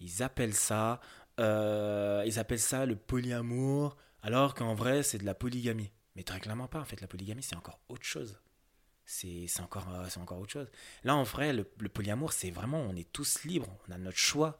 ils 0.00 0.22
appellent 0.22 0.54
ça, 0.54 1.00
euh, 1.40 2.22
ils 2.26 2.38
appellent 2.38 2.58
ça 2.58 2.86
le 2.86 2.96
polyamour, 2.96 3.96
alors 4.22 4.54
qu'en 4.54 4.74
vrai 4.74 5.02
c'est 5.02 5.18
de 5.18 5.26
la 5.26 5.34
polygamie. 5.34 5.92
Mais 6.16 6.22
très 6.22 6.40
clairement 6.40 6.68
pas. 6.68 6.80
En 6.80 6.84
fait, 6.84 7.00
la 7.00 7.08
polygamie 7.08 7.42
c'est 7.42 7.56
encore 7.56 7.80
autre 7.88 8.04
chose. 8.04 8.38
C'est 9.06 9.46
encore, 9.60 9.86
euh, 9.90 10.06
c'est 10.08 10.20
encore 10.20 10.38
autre 10.40 10.52
chose. 10.52 10.70
Là, 11.04 11.14
en 11.14 11.22
vrai, 11.24 11.52
le, 11.52 11.70
le 11.78 11.88
polyamour, 11.88 12.32
c'est 12.32 12.50
vraiment, 12.50 12.78
on 12.78 12.96
est 12.96 13.10
tous 13.12 13.44
libres, 13.44 13.68
on 13.88 13.92
a 13.92 13.98
notre 13.98 14.16
choix. 14.18 14.58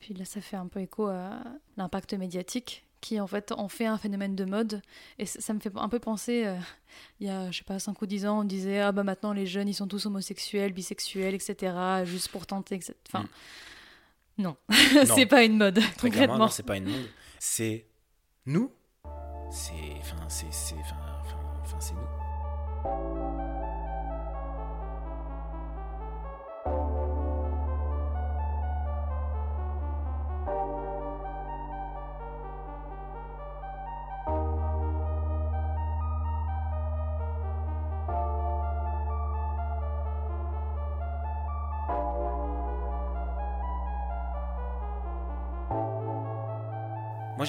Puis 0.00 0.14
là, 0.14 0.24
ça 0.24 0.40
fait 0.40 0.56
un 0.56 0.66
peu 0.66 0.80
écho 0.80 1.06
à 1.06 1.42
l'impact 1.76 2.14
médiatique 2.14 2.86
qui, 3.00 3.20
en 3.20 3.26
fait, 3.26 3.52
en 3.52 3.68
fait 3.68 3.84
un 3.84 3.98
phénomène 3.98 4.34
de 4.34 4.46
mode. 4.46 4.80
Et 5.18 5.26
ça, 5.26 5.40
ça 5.40 5.52
me 5.52 5.60
fait 5.60 5.70
un 5.76 5.88
peu 5.90 5.98
penser, 5.98 6.46
euh, 6.46 6.56
il 7.20 7.26
y 7.26 7.30
a, 7.30 7.50
je 7.50 7.58
sais 7.58 7.64
pas, 7.64 7.78
5 7.78 8.00
ou 8.00 8.06
10 8.06 8.26
ans, 8.26 8.40
on 8.40 8.44
disait, 8.44 8.80
ah 8.80 8.92
bah 8.92 9.04
maintenant 9.04 9.34
les 9.34 9.46
jeunes, 9.46 9.68
ils 9.68 9.74
sont 9.74 9.86
tous 9.86 10.06
homosexuels, 10.06 10.72
bisexuels, 10.72 11.34
etc., 11.34 11.74
juste 12.04 12.28
pour 12.28 12.46
tenter, 12.46 12.76
etc. 12.76 12.94
Enfin, 13.08 13.28
non, 14.38 14.56
c'est 15.04 15.26
pas 15.26 15.44
une 15.44 15.58
mode, 15.58 15.80
Très 15.98 16.08
concrètement. 16.08 16.38
non, 16.38 16.48
c'est 16.48 16.62
pas 16.62 16.78
une 16.78 16.88
mode. 16.90 17.08
C'est 17.38 17.86
nous. 18.46 18.72
C'est, 19.50 19.72
enfin, 20.00 20.28
c'est, 20.28 20.46
enfin, 20.46 21.78
c'est 21.78 21.92
nous. 21.94 23.53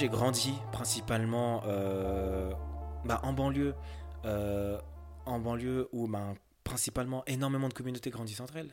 J'ai 0.06 0.10
grandi 0.10 0.52
principalement 0.70 1.64
euh, 1.66 2.52
bah, 3.04 3.18
en 3.24 3.32
banlieue, 3.32 3.74
euh, 4.24 4.80
en 5.24 5.40
banlieue 5.40 5.88
où 5.90 6.06
bah, 6.06 6.32
principalement 6.62 7.24
énormément 7.26 7.68
de 7.68 7.74
communautés 7.74 8.10
grandissent 8.10 8.38
entre 8.38 8.54
elles. 8.54 8.72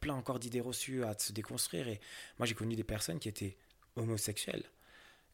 Plein 0.00 0.12
encore 0.12 0.38
d'idées 0.38 0.60
reçues 0.60 1.02
à 1.02 1.18
se 1.18 1.32
déconstruire. 1.32 1.88
Et 1.88 1.98
moi, 2.38 2.44
j'ai 2.44 2.52
connu 2.52 2.76
des 2.76 2.84
personnes 2.84 3.20
qui 3.20 3.30
étaient 3.30 3.56
homosexuelles. 3.96 4.64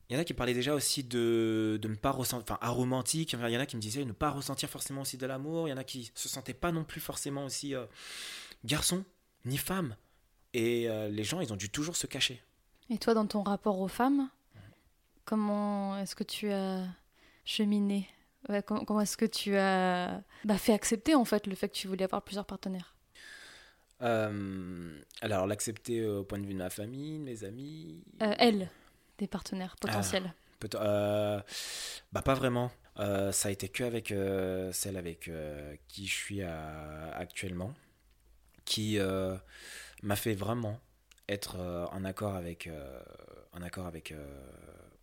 Il 0.09 0.14
y 0.14 0.16
en 0.16 0.20
a 0.20 0.25
qui 0.25 0.33
parlaient 0.33 0.55
déjà 0.55 0.75
aussi 0.75 1.03
de, 1.03 1.77
de 1.83 1.88
ne 1.88 1.96
pas 1.96 2.12
ressentir, 2.12 2.44
enfin, 2.44 2.59
aromantique. 2.61 3.33
Il 3.33 3.40
y 3.40 3.57
en 3.57 3.61
a 3.61 3.66
qui 3.66 3.75
me 3.75 3.83
disaient 3.83 4.05
ne 4.05 4.12
pas 4.12 4.31
ressentir 4.31 4.70
forcément 4.70 5.01
aussi 5.01 5.16
de 5.16 5.27
l'amour. 5.27 5.66
Il 5.66 5.73
y 5.73 5.75
en 5.75 5.77
a 5.77 5.83
qui 5.83 6.12
se 6.14 6.29
sentaient 6.29 6.55
pas 6.55 6.70
non 6.70 6.85
plus 6.85 7.01
forcément 7.01 7.46
aussi 7.46 7.75
euh, 7.75 7.85
garçons 8.64 9.05
ni 9.44 9.57
femmes. 9.57 9.96
Et 10.55 10.88
euh, 10.88 11.09
les 11.09 11.25
gens, 11.25 11.40
ils 11.40 11.53
ont 11.53 11.57
dû 11.57 11.68
toujours 11.68 11.96
se 11.96 12.07
cacher. 12.07 12.40
Et 12.90 12.99
toi, 12.99 13.14
dans 13.14 13.27
ton 13.27 13.42
rapport 13.42 13.81
aux 13.81 13.88
femmes, 13.88 14.31
comment 15.31 15.97
est-ce 15.99 16.16
que 16.16 16.25
tu 16.25 16.51
as 16.51 16.85
cheminé? 17.45 18.09
Ouais, 18.49 18.64
Comment 18.64 19.01
est-ce 19.01 19.16
que 19.16 19.27
tu 19.27 19.55
as 19.57 20.23
bah, 20.45 20.59
fait 20.59 20.73
accepter, 20.73 21.14
en 21.14 21.25
fait, 21.25 21.47
le 21.47 21.55
fait 21.55 21.69
que 21.69 21.75
tu 21.75 21.87
voulais 21.87 22.03
avoir 22.05 22.23
plusieurs 22.23 22.47
partenaires? 22.47 22.97
Euh, 24.03 24.99
alors, 25.21 25.47
l'accepter 25.47 26.05
au 26.05 26.25
point 26.25 26.38
de 26.38 26.47
vue 26.47 26.55
de 26.55 26.59
ma 26.59 26.71
famille, 26.71 27.19
de 27.19 27.25
mes 27.25 27.45
amis 27.45 28.03
Euh, 28.23 28.35
Elles, 28.38 28.69
des 29.19 29.29
partenaires 29.29 29.77
potentiels. 29.77 30.33
peut- 30.59 30.69
euh, 30.75 31.40
Bah, 32.12 32.23
pas 32.23 32.35
vraiment. 32.35 32.73
Euh, 32.99 33.31
ça 33.31 33.49
a 33.49 33.53
été 33.53 33.69
que 33.69 33.85
avec 33.85 34.11
euh, 34.11 34.73
celle 34.73 34.97
avec 34.97 35.29
euh, 35.29 35.77
qui 35.88 36.07
je 36.07 36.14
suis 36.14 36.43
à- 36.43 37.12
actuellement, 37.14 37.73
qui 38.64 38.99
m'a 40.03 40.16
fait 40.16 40.35
vraiment 40.35 40.81
être 41.29 41.59
en 41.93 42.05
accord 42.05 42.35
avec, 42.35 42.69
en 43.53 43.62
accord 43.62 43.87
avec, 43.87 44.14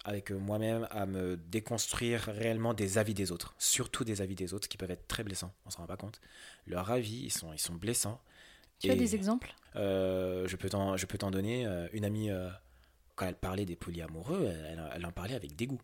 avec 0.08 0.32
moi-même, 0.32 0.88
à 0.90 1.06
me 1.06 1.36
déconstruire 1.36 2.22
réellement 2.22 2.74
des 2.74 2.98
avis 2.98 3.14
des 3.14 3.32
autres, 3.32 3.54
surtout 3.60 4.06
des 4.06 4.22
avis 4.22 4.36
des 4.36 4.54
autres 4.54 4.70
qui 4.70 4.78
peuvent 4.78 4.90
être 4.90 5.08
très 5.08 5.24
blessants, 5.24 5.54
on 5.66 5.70
s'en 5.70 5.80
rend 5.80 5.88
pas 5.88 5.98
compte. 5.98 6.22
Leurs 6.66 6.90
avis, 6.90 7.24
ils 7.26 7.32
sont, 7.32 7.52
ils 7.52 7.60
sont 7.60 7.76
blessants. 7.76 8.22
Tu 8.80 8.90
as 8.90 8.96
des 8.96 9.16
exemples? 9.16 9.54
Euh, 9.76 10.48
je 10.48 10.56
peux 10.56 10.70
t'en, 10.70 11.32
donner 11.32 11.66
euh, 11.66 11.88
une 11.92 12.06
amie 12.06 12.30
euh, 12.30 12.50
quand 13.16 13.28
elle 13.28 13.36
parlait 13.36 13.66
des 13.66 13.76
polyamoureux, 13.76 14.46
elle, 14.46 14.82
elle 14.96 15.06
en 15.06 15.12
parlait 15.12 15.36
avec 15.36 15.56
dégoût 15.56 15.82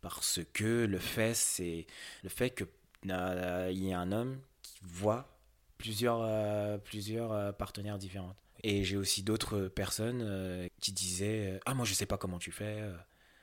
parce 0.00 0.40
que 0.54 0.86
le 0.86 0.98
fait 0.98 1.34
c'est 1.34 1.86
le 2.22 2.30
fait 2.30 2.50
que 2.50 2.64
euh, 3.10 3.70
y 3.72 3.90
ait 3.90 3.94
un 3.94 4.12
homme 4.12 4.38
qui 4.62 4.78
voit 4.82 5.28
plusieurs 5.76 6.20
euh, 6.22 6.78
plusieurs 6.78 7.54
partenaires 7.56 7.98
différents. 7.98 8.34
Et 8.62 8.84
j'ai 8.84 8.96
aussi 8.96 9.22
d'autres 9.22 9.68
personnes 9.68 10.68
qui 10.80 10.92
disaient 10.92 11.58
ah 11.64 11.74
moi 11.74 11.84
je 11.84 11.94
sais 11.94 12.06
pas 12.06 12.18
comment 12.18 12.38
tu 12.38 12.52
fais. 12.52 12.82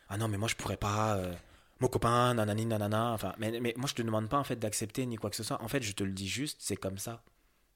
Ah 0.10 0.18
non 0.18 0.28
mais 0.28 0.38
moi 0.38 0.48
je 0.48 0.56
pourrais 0.56 0.78
pas 0.78 1.18
euh, 1.18 1.34
mon 1.80 1.88
copain 1.88 2.34
nanani 2.34 2.66
nanana 2.66 3.12
enfin 3.14 3.34
mais, 3.38 3.60
mais 3.60 3.74
moi 3.78 3.88
je 3.88 3.94
te 3.96 4.02
demande 4.02 4.30
pas 4.30 4.38
en 4.38 4.44
fait 4.44 4.56
d'accepter 4.58 5.06
ni 5.06 5.18
quoi 5.18 5.30
que 5.30 5.36
ce 5.36 5.44
soit. 5.44 5.62
En 5.62 5.68
fait 5.68 5.82
je 5.84 5.92
te 5.94 6.04
le 6.04 6.12
dis 6.12 6.28
juste 6.28 6.58
c'est 6.62 6.78
comme 6.78 6.98
ça. 6.98 7.24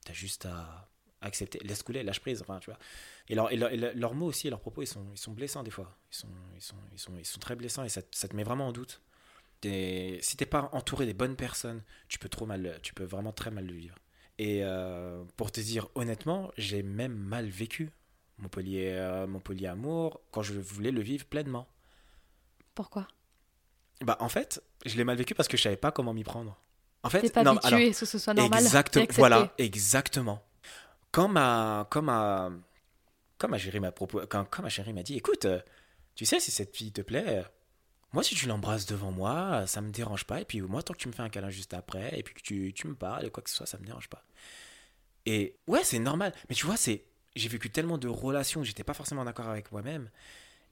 T'as 0.06 0.14
juste 0.14 0.46
à 0.46 0.90
accepter. 1.22 1.60
Laisse 1.64 1.84
couler 1.84 2.04
lâche 2.04 2.20
prise 2.22 2.42
enfin 2.42 2.60
tu 2.60 2.70
vois. 2.72 2.80
Et, 3.30 3.36
leur, 3.36 3.52
et, 3.52 3.58
leur- 3.58 3.72
et 3.72 3.78
leur- 3.78 3.94
leurs 3.96 4.16
mots 4.16 4.28
aussi 4.28 4.50
leurs 4.50 4.62
propos 4.62 4.82
ils 4.84 4.88
sont, 4.88 5.06
ils 5.14 5.18
sont 5.18 5.34
blessants 5.34 5.64
des 5.64 5.72
fois. 5.72 5.98
Ils 6.12 6.16
sont, 6.18 6.28
ils 6.56 6.62
sont, 6.62 6.76
ils 6.94 7.00
sont, 7.00 7.14
ils 7.20 7.26
sont 7.26 7.40
très 7.40 7.56
blessants 7.56 7.84
et 7.84 7.90
ça, 7.90 8.02
ça 8.12 8.28
te 8.28 8.36
met 8.36 8.44
vraiment 8.44 8.68
en 8.68 8.72
doute. 8.74 9.02
T'es- 9.62 10.20
si 10.22 10.38
t'es 10.38 10.46
pas 10.48 10.70
entouré 10.74 11.06
des 11.06 11.14
bonnes 11.14 11.36
personnes 11.36 11.84
tu 12.08 12.20
peux 12.20 12.30
trop 12.30 12.46
mal 12.48 12.80
tu 12.84 12.94
peux 12.94 13.04
vraiment 13.04 13.32
très 13.34 13.52
mal 13.52 13.66
le 13.66 13.74
vivre. 13.74 13.96
Et 14.40 14.62
euh, 14.64 15.24
pour 15.38 15.52
te 15.52 15.62
dire 15.62 15.90
honnêtement 15.96 16.52
j'ai 16.58 16.84
même 16.84 17.14
mal 17.16 17.48
vécu. 17.50 17.92
Mon 18.40 18.50
poly, 18.50 18.78
euh, 18.88 19.28
mon 19.28 19.40
polyamour 19.40 20.22
quand 20.32 20.42
je 20.44 20.54
voulais 20.60 20.92
le 20.92 21.02
vivre 21.02 21.26
pleinement 21.26 21.68
Pourquoi? 22.82 23.06
Bah 24.02 24.18
en 24.20 24.30
fait 24.30 24.64
je 24.86 24.98
l'ai 24.98 25.04
mal 25.04 25.16
vécu 25.16 25.36
parce 25.36 25.48
que 25.48 25.58
je 25.58 25.62
savais 25.62 25.78
pas 25.78 25.92
comment 25.92 26.14
m'y 26.14 26.24
prendre 26.24 26.58
en 27.04 27.10
fait 27.12 27.22
T'es 27.22 27.30
pas 27.30 27.44
non, 27.44 27.52
habitué 27.52 27.76
alors, 27.76 27.94
ce 27.94 28.18
soit 28.18 28.34
normal 28.34 28.64
Exact- 28.64 28.98
et 28.98 29.02
accepté. 29.02 29.20
voilà, 29.20 29.54
exactement. 29.60 30.42
Quand 31.12 31.28
ma, 31.28 31.88
quand 31.92 32.02
ma, 32.02 32.52
comme 33.38 33.52
ma 33.52 33.58
chérie 33.58 33.80
m'a 33.80 33.92
quand, 33.92 34.46
quand 34.46 34.62
ma 34.64 34.70
chérie 34.70 34.94
m'a 34.94 35.04
dit, 35.04 35.16
écoute, 35.18 35.46
euh, 35.46 35.60
tu 36.16 36.26
sais, 36.26 36.40
si 36.40 36.52
cette 36.52 36.76
fille 36.76 36.92
te 36.92 37.02
plaît, 37.02 37.26
euh, 37.28 37.44
moi, 38.14 38.24
si 38.24 38.36
tu 38.36 38.48
l'embrasses 38.48 38.86
devant 38.86 39.12
moi, 39.12 39.66
ça 39.68 39.82
me 39.82 39.92
dérange 39.92 40.26
pas. 40.26 40.42
Et 40.42 40.46
puis, 40.46 40.62
moi, 40.62 40.84
tant 40.84 40.94
que 40.94 41.00
tu 41.00 41.08
me 41.08 41.14
fais 41.14 41.24
un 41.24 41.30
câlin 41.30 41.50
juste 41.50 41.74
après, 41.74 42.18
et 42.20 42.24
puis 42.24 42.34
que 42.36 42.42
tu, 42.42 42.74
tu 42.74 42.88
me 42.88 42.96
parles, 42.96 43.26
et 43.26 43.30
quoi 43.32 43.44
que 43.44 43.50
ce 43.50 43.56
soit, 43.58 43.66
ça 43.66 43.78
me 43.80 43.86
dérange 43.86 44.10
pas. 44.10 44.24
Et 45.26 45.56
ouais, 45.68 45.84
c'est 45.84 46.00
normal. 46.00 46.34
Mais 46.50 46.56
tu 46.56 46.66
vois, 46.66 46.78
c'est, 46.78 47.04
j'ai 47.36 47.50
vécu 47.50 47.70
tellement 47.70 47.98
de 47.98 48.08
relations 48.08 48.64
j'étais 48.64 48.84
pas 48.84 48.94
forcément 48.94 49.24
d'accord 49.26 49.48
avec 49.50 49.72
moi-même. 49.72 50.10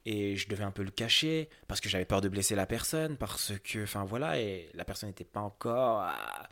Et 0.06 0.36
je 0.36 0.48
devais 0.48 0.64
un 0.64 0.70
peu 0.70 0.82
le 0.82 0.90
cacher 0.90 1.48
parce 1.68 1.80
que 1.80 1.88
j'avais 1.88 2.06
peur 2.06 2.20
de 2.22 2.28
blesser 2.28 2.54
la 2.54 2.66
personne, 2.66 3.16
parce 3.18 3.52
que, 3.62 3.82
enfin 3.84 4.04
voilà, 4.04 4.40
et 4.40 4.70
la 4.74 4.84
personne 4.84 5.08
n'était 5.10 5.24
pas 5.24 5.40
encore. 5.40 6.00
ah, 6.02 6.48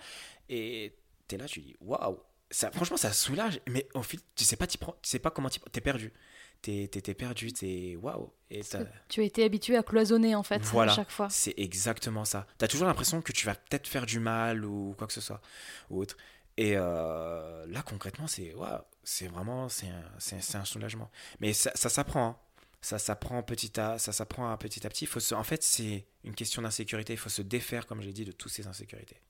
Et 0.50 0.94
t'es 1.26 1.36
là, 1.38 1.46
tu 1.46 1.60
dis, 1.60 1.76
waouh, 1.80 2.18
ça, 2.50 2.70
franchement, 2.70 2.96
ça 2.98 3.12
soulage. 3.12 3.60
Mais 3.68 3.88
au 3.94 4.02
fil, 4.02 4.20
tu 4.34 4.44
sais 4.44 4.56
pas, 4.56 4.66
t'y 4.66 4.76
prends- 4.78 4.96
tu 5.02 5.08
sais 5.08 5.18
pas 5.18 5.30
comment 5.30 5.48
t'y 5.48 5.58
prends- 5.60 5.70
t'es 5.70 5.80
perdu. 5.80 6.12
T'es, 6.60 6.88
perdu, 7.14 7.52
t'es 7.52 7.96
waouh. 7.96 8.32
Et 8.50 8.62
Tu 9.08 9.20
as 9.20 9.24
été 9.24 9.44
habitué 9.44 9.76
à 9.76 9.82
cloisonner 9.84 10.34
en 10.34 10.42
fait 10.42 10.60
Voilà. 10.64 10.92
à 10.92 10.96
chaque 10.96 11.10
fois. 11.10 11.28
c'est 11.30 11.54
exactement 11.56 12.24
ça. 12.24 12.46
T'as 12.58 12.66
toujours 12.66 12.88
l'impression 12.88 13.22
que 13.22 13.30
tu 13.32 13.46
vas 13.46 13.54
peut-être 13.54 13.86
faire 13.86 14.06
du 14.06 14.18
mal 14.18 14.64
ou 14.64 14.94
quoi 14.98 15.06
que 15.06 15.12
ce 15.12 15.20
soit 15.20 15.40
ou 15.88 16.00
autre. 16.00 16.16
Et 16.56 16.72
euh, 16.76 17.64
là, 17.68 17.82
concrètement, 17.82 18.26
c'est 18.26 18.52
waouh, 18.54 18.80
c'est 19.04 19.28
vraiment 19.28 19.68
c'est 19.68 19.86
un, 19.86 20.58
un 20.60 20.64
soulagement. 20.64 21.10
Mais 21.38 21.52
ça, 21.52 21.70
ça 21.76 21.88
s'apprend. 21.88 22.26
hein. 22.26 22.36
Ça 22.80 22.98
s'apprend 22.98 23.42
petit 23.42 23.78
à 23.80 23.98
ça 23.98 24.12
s'apprend 24.12 24.50
à 24.50 24.56
petit 24.56 24.86
à 24.86 24.90
petit. 24.90 25.06
Faut 25.06 25.20
se, 25.20 25.34
en 25.34 25.42
fait, 25.42 25.62
c'est 25.62 26.06
une 26.24 26.34
question 26.34 26.62
d'insécurité. 26.62 27.14
Il 27.14 27.18
faut 27.18 27.28
se 27.28 27.42
défaire, 27.42 27.86
comme 27.86 28.02
j'ai 28.02 28.12
dit, 28.12 28.24
de 28.24 28.32
toutes 28.32 28.52
ces 28.52 28.66
insécurités. 28.66 29.20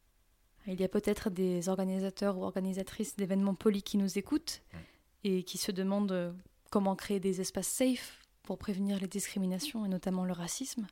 Il 0.66 0.78
y 0.78 0.84
a 0.84 0.88
peut-être 0.88 1.30
des 1.30 1.70
organisateurs 1.70 2.36
ou 2.36 2.44
organisatrices 2.44 3.16
d'événements 3.16 3.54
polis 3.54 3.82
qui 3.82 3.96
nous 3.96 4.18
écoutent 4.18 4.62
Mm. 4.72 4.78
et 5.24 5.42
qui 5.42 5.58
se 5.58 5.72
demandent 5.72 6.12
euh, 6.12 6.32
comment 6.70 6.94
créer 6.94 7.20
des 7.20 7.40
espaces 7.40 7.68
safe 7.68 8.20
pour 8.42 8.58
prévenir 8.58 8.98
les 9.00 9.08
discriminations 9.08 9.84
et 9.84 9.88
notamment 9.88 10.24
le 10.24 10.32
racisme. 10.32 10.86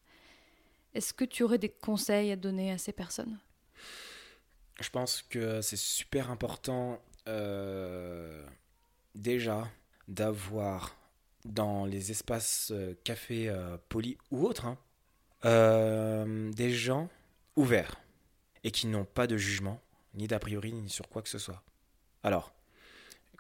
Est-ce 0.95 1.12
que 1.12 1.25
tu 1.25 1.42
aurais 1.42 1.59
des 1.59 1.69
conseils 1.69 2.33
à 2.33 2.37
donner 2.37 2.73
à 2.73 2.79
ces 2.79 2.92
personnes? 2.92 3.38
Je 4.81 4.88
pense 4.90 5.23
que 5.23 5.61
c'est 5.61 5.77
super 5.77 6.31
important 6.31 7.01
euh, 7.29 8.47
déjà 9.14 9.71
d'avoir 10.09 10.97
dans 11.52 11.87
les 11.87 12.11
espaces 12.11 12.70
euh, 12.72 12.94
cafés 13.04 13.48
euh, 13.48 13.76
polis 13.88 14.16
ou 14.30 14.46
autres 14.46 14.66
hein, 14.66 14.78
euh, 15.44 16.52
des 16.52 16.70
gens 16.70 17.09
ouverts 17.56 17.96
et 18.64 18.70
qui 18.70 18.87
n'ont 18.87 19.04
pas 19.04 19.26
de 19.26 19.37
jugement 19.37 19.80
ni 20.14 20.26
d'a 20.26 20.38
priori 20.38 20.72
ni 20.72 20.88
sur 20.88 21.09
quoi 21.09 21.22
que 21.22 21.28
ce 21.28 21.38
soit. 21.38 21.62
Alors, 22.22 22.52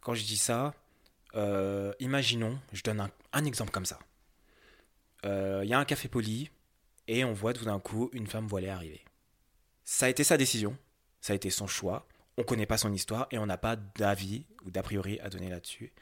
quand 0.02 0.14
je 0.14 0.24
dis 0.24 0.36
ça, 0.36 0.74
imaginons, 1.98 2.58
je 2.72 2.82
donne 2.82 3.10
un, 3.32 3.44
exemple 3.44 3.70
comme 3.70 3.86
ça. 3.86 3.98
Il 5.24 5.66
y 5.66 5.74
a 5.74 5.78
un 5.78 5.84
café 5.84 6.08
poli 6.08 6.50
et 7.08 7.24
on 7.24 7.32
voit 7.32 7.52
tout 7.52 7.64
d'un 7.64 7.80
coup 7.80 8.10
une 8.12 8.26
femme 8.26 8.46
voilée 8.46 8.68
arriver. 8.68 9.02
Ça 9.84 10.06
a 10.06 10.08
été 10.08 10.22
sa 10.22 10.36
décision, 10.36 10.76
ça 11.20 11.32
a 11.32 11.36
été 11.36 11.50
son 11.50 11.66
choix. 11.66 12.06
On 12.36 12.42
ne 12.42 12.46
connaît 12.46 12.66
pas 12.66 12.78
son 12.78 12.92
histoire 12.92 13.26
et 13.30 13.38
on 13.38 13.46
n'a 13.46 13.58
pas 13.58 13.76
d'avis 13.76 14.44
ou 14.64 14.70
d'a 14.70 14.82
priori 14.82 15.18
à 15.20 15.30
donner 15.30 15.48
là-dessus. 15.48 15.92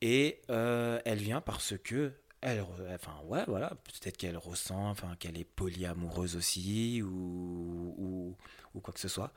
Et 0.00 0.40
euh, 0.50 1.00
elle 1.04 1.18
vient 1.18 1.40
parce 1.40 1.76
que 1.78 2.12
elle, 2.40 2.64
enfin 2.94 3.20
ouais, 3.26 3.44
voilà, 3.46 3.70
peut-être 3.84 4.16
qu'elle 4.16 4.38
ressent, 4.38 4.88
enfin 4.88 5.14
qu'elle 5.18 5.38
est 5.38 5.44
polyamoureuse 5.44 6.36
aussi 6.36 7.02
ou, 7.02 8.34
ou, 8.74 8.80
quoi 8.80 8.94
que 8.94 9.00
ce 9.00 9.08
soit. 9.08 9.32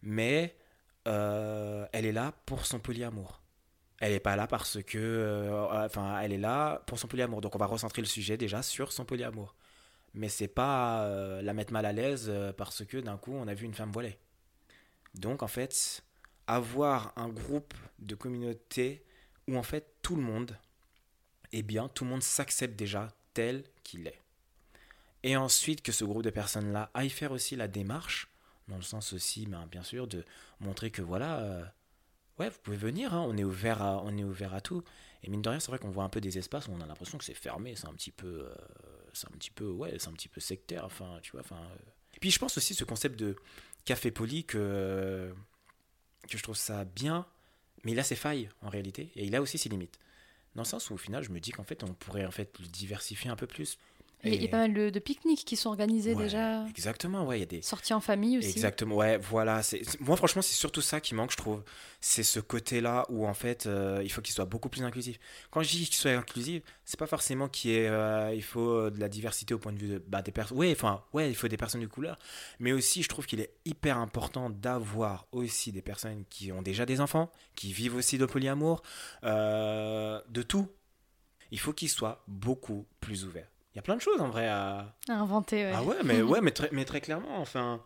Mais 0.00 0.56
euh, 1.06 1.86
elle 1.92 2.06
est 2.06 2.12
là 2.12 2.32
pour 2.46 2.64
son 2.64 2.78
polyamour. 2.80 3.42
Elle 4.00 4.12
n'est 4.12 4.20
pas 4.20 4.36
là 4.36 4.46
parce 4.46 4.82
que, 4.82 4.96
euh, 4.98 5.84
enfin, 5.84 6.20
elle 6.20 6.32
est 6.32 6.38
là 6.38 6.82
pour 6.86 6.98
son 6.98 7.08
polyamour. 7.08 7.42
Donc 7.42 7.54
on 7.54 7.58
va 7.58 7.66
recentrer 7.66 8.00
le 8.00 8.08
sujet 8.08 8.38
déjà 8.38 8.62
sur 8.62 8.92
son 8.92 9.04
polyamour. 9.04 9.54
Mais 10.14 10.30
c'est 10.30 10.48
pas 10.48 11.06
la 11.42 11.52
mettre 11.52 11.72
mal 11.72 11.84
à 11.84 11.92
l'aise 11.92 12.32
parce 12.56 12.84
que 12.84 12.96
d'un 12.96 13.18
coup 13.18 13.34
on 13.34 13.46
a 13.46 13.54
vu 13.54 13.66
une 13.66 13.74
femme 13.74 13.92
voilée. 13.92 14.18
Donc 15.14 15.42
en 15.42 15.48
fait, 15.48 16.02
avoir 16.46 17.12
un 17.16 17.28
groupe 17.28 17.74
de 17.98 18.14
communauté 18.14 19.04
où 19.48 19.56
en 19.56 19.62
fait 19.62 19.94
tout 20.02 20.14
le 20.14 20.22
monde 20.22 20.56
est 21.52 21.62
bien, 21.62 21.88
tout 21.88 22.04
le 22.04 22.10
monde 22.10 22.22
s'accepte 22.22 22.78
déjà 22.78 23.08
tel 23.34 23.64
qu'il 23.82 24.06
est. 24.06 24.20
Et 25.22 25.36
ensuite 25.36 25.82
que 25.82 25.90
ce 25.90 26.04
groupe 26.04 26.22
de 26.22 26.30
personnes-là 26.30 26.90
aille 26.94 27.10
faire 27.10 27.32
aussi 27.32 27.56
la 27.56 27.66
démarche, 27.66 28.28
dans 28.68 28.76
le 28.76 28.82
sens 28.82 29.12
aussi, 29.12 29.46
ben, 29.46 29.66
bien 29.66 29.82
sûr, 29.82 30.06
de 30.06 30.24
montrer 30.60 30.90
que 30.90 31.02
voilà, 31.02 31.40
euh, 31.40 31.64
ouais, 32.38 32.50
vous 32.50 32.58
pouvez 32.62 32.76
venir, 32.76 33.14
hein, 33.14 33.24
on, 33.26 33.36
est 33.36 33.44
ouvert 33.44 33.82
à, 33.82 34.02
on 34.04 34.16
est 34.16 34.24
ouvert 34.24 34.54
à 34.54 34.60
tout. 34.60 34.84
Et 35.24 35.30
mine 35.30 35.42
de 35.42 35.48
rien, 35.48 35.58
c'est 35.58 35.70
vrai 35.70 35.78
qu'on 35.78 35.90
voit 35.90 36.04
un 36.04 36.08
peu 36.08 36.20
des 36.20 36.38
espaces 36.38 36.68
où 36.68 36.72
on 36.72 36.80
a 36.80 36.86
l'impression 36.86 37.18
que 37.18 37.24
c'est 37.24 37.34
fermé, 37.34 37.74
c'est 37.74 37.88
un 37.88 37.94
petit 37.94 38.12
peu, 38.12 38.46
euh, 38.46 38.54
c'est 39.12 39.26
un 39.26 39.36
petit 39.36 39.50
peu, 39.50 39.68
ouais, 39.68 39.96
c'est 39.98 40.08
un 40.08 40.12
petit 40.12 40.28
peu 40.28 40.40
sectaire, 40.40 40.84
enfin, 40.84 41.18
tu 41.22 41.32
vois, 41.32 41.42
euh. 41.50 41.76
Et 42.14 42.20
puis 42.20 42.30
je 42.30 42.38
pense 42.38 42.56
aussi 42.56 42.74
ce 42.74 42.84
concept 42.84 43.18
de 43.18 43.36
café 43.84 44.10
poli 44.10 44.44
que, 44.44 45.32
que 46.28 46.38
je 46.38 46.42
trouve 46.42 46.56
ça 46.56 46.84
bien, 46.84 47.26
mais 47.84 47.92
il 47.92 47.98
a 47.98 48.04
ses 48.04 48.16
failles 48.16 48.48
en 48.62 48.68
réalité, 48.68 49.10
et 49.14 49.24
il 49.24 49.34
a 49.34 49.42
aussi 49.42 49.58
ses 49.58 49.68
limites. 49.68 49.98
Dans 50.54 50.62
le 50.62 50.68
sens 50.68 50.90
où 50.90 50.94
au 50.94 50.98
final, 50.98 51.22
je 51.22 51.30
me 51.30 51.40
dis 51.40 51.50
qu'en 51.50 51.64
fait, 51.64 51.84
on 51.84 51.92
pourrait 51.94 52.26
en 52.26 52.30
fait 52.30 52.58
le 52.58 52.66
diversifier 52.66 53.30
un 53.30 53.36
peu 53.36 53.46
plus. 53.46 53.78
Il 54.24 54.34
y 54.34 54.36
a- 54.38 54.40
y 54.42 54.48
pas 54.48 54.58
mal 54.58 54.74
de, 54.74 54.90
de 54.90 54.98
pique-niques 54.98 55.44
qui 55.44 55.56
sont 55.56 55.68
organisés 55.68 56.14
Ouais, 56.14 56.24
déjà, 56.24 56.66
Exactement, 56.66 57.24
ouais, 57.24 57.36
il 57.38 57.40
y 57.40 57.42
a 57.44 57.46
des, 57.46 57.62
sortis 57.62 57.94
en 57.94 58.00
famille 58.00 58.36
aussi. 58.38 58.48
Exactement, 58.50 58.96
ouais, 58.96 59.16
voilà. 59.16 59.62
c'est 59.62 59.82
Moi, 60.00 60.16
franchement, 60.16 60.42
c'est 60.42 60.54
surtout 60.56 60.80
ça 60.80 61.00
qui 61.00 61.14
manque, 61.14 61.30
je 61.30 61.36
trouve. 61.36 61.62
C'est 62.00 62.24
ce 62.24 62.40
côté-là 62.40 63.06
où, 63.10 63.26
en 63.26 63.34
fait, 63.34 63.66
euh, 63.66 64.00
il 64.02 64.10
faut 64.10 64.20
qu'il 64.20 64.34
soit 64.34 64.44
beaucoup 64.44 64.68
plus 64.68 64.82
inclusif. 64.82 65.18
Quand 65.50 65.62
je 65.62 65.68
dis 65.70 65.84
qu'il 65.86 65.94
soit 65.94 66.10
inclusif, 66.12 66.62
c'est 66.84 66.98
pas 66.98 67.06
forcément 67.06 67.48
qu'il 67.48 67.70
y 67.70 67.74
ait, 67.76 67.88
euh, 67.88 68.34
il 68.34 68.42
faut 68.42 68.68
euh, 68.70 68.90
de 68.90 68.98
la 68.98 69.08
diversité 69.08 69.54
au 69.54 69.58
point 69.58 69.72
de 69.72 69.78
vue 69.78 69.88
de, 69.88 69.98
bah, 70.06 70.20
des 70.22 70.32
personnes. 70.32 70.58
Ouais, 70.58 70.72
enfin, 70.72 71.04
ouais, 71.12 71.28
il 71.30 71.34
faut 71.36 71.46
des 71.48 71.56
personnes 71.56 71.80
de 71.82 71.86
couleur. 71.86 72.18
Mais 72.58 72.72
aussi, 72.72 73.02
je 73.04 73.08
trouve 73.08 73.24
qu'il 73.26 73.40
est 73.40 73.52
hyper 73.64 73.98
important 73.98 74.50
d'avoir 74.50 75.26
aussi 75.30 75.70
des 75.70 75.82
personnes 75.82 76.24
qui 76.28 76.50
ont 76.50 76.62
déjà 76.62 76.86
des 76.86 77.00
enfants, 77.00 77.30
qui 77.54 77.72
vivent 77.72 77.94
aussi 77.94 78.18
de 78.18 78.26
polyamour, 78.26 78.82
euh, 79.24 80.20
de 80.28 80.42
tout. 80.42 80.68
Il 81.50 81.58
faut 81.60 81.72
qu'il 81.72 81.88
soit 81.88 82.22
beaucoup 82.26 82.86
plus 83.00 83.24
ouvert. 83.24 83.46
Il 83.78 83.80
y 83.80 83.80
a 83.80 83.82
plein 83.82 83.94
de 83.94 84.00
choses, 84.00 84.20
en 84.20 84.28
vrai, 84.28 84.48
à, 84.48 84.92
À 85.08 85.12
inventer, 85.12 85.64
ouais. 85.66 85.72
ah 85.72 85.84
ouais, 85.84 86.02
mais, 86.04 86.20
ouais, 86.20 86.40
mais, 86.40 86.50
très, 86.50 86.68
mais 86.72 86.84
très 86.84 87.00
clairement, 87.00 87.38
enfin, 87.38 87.80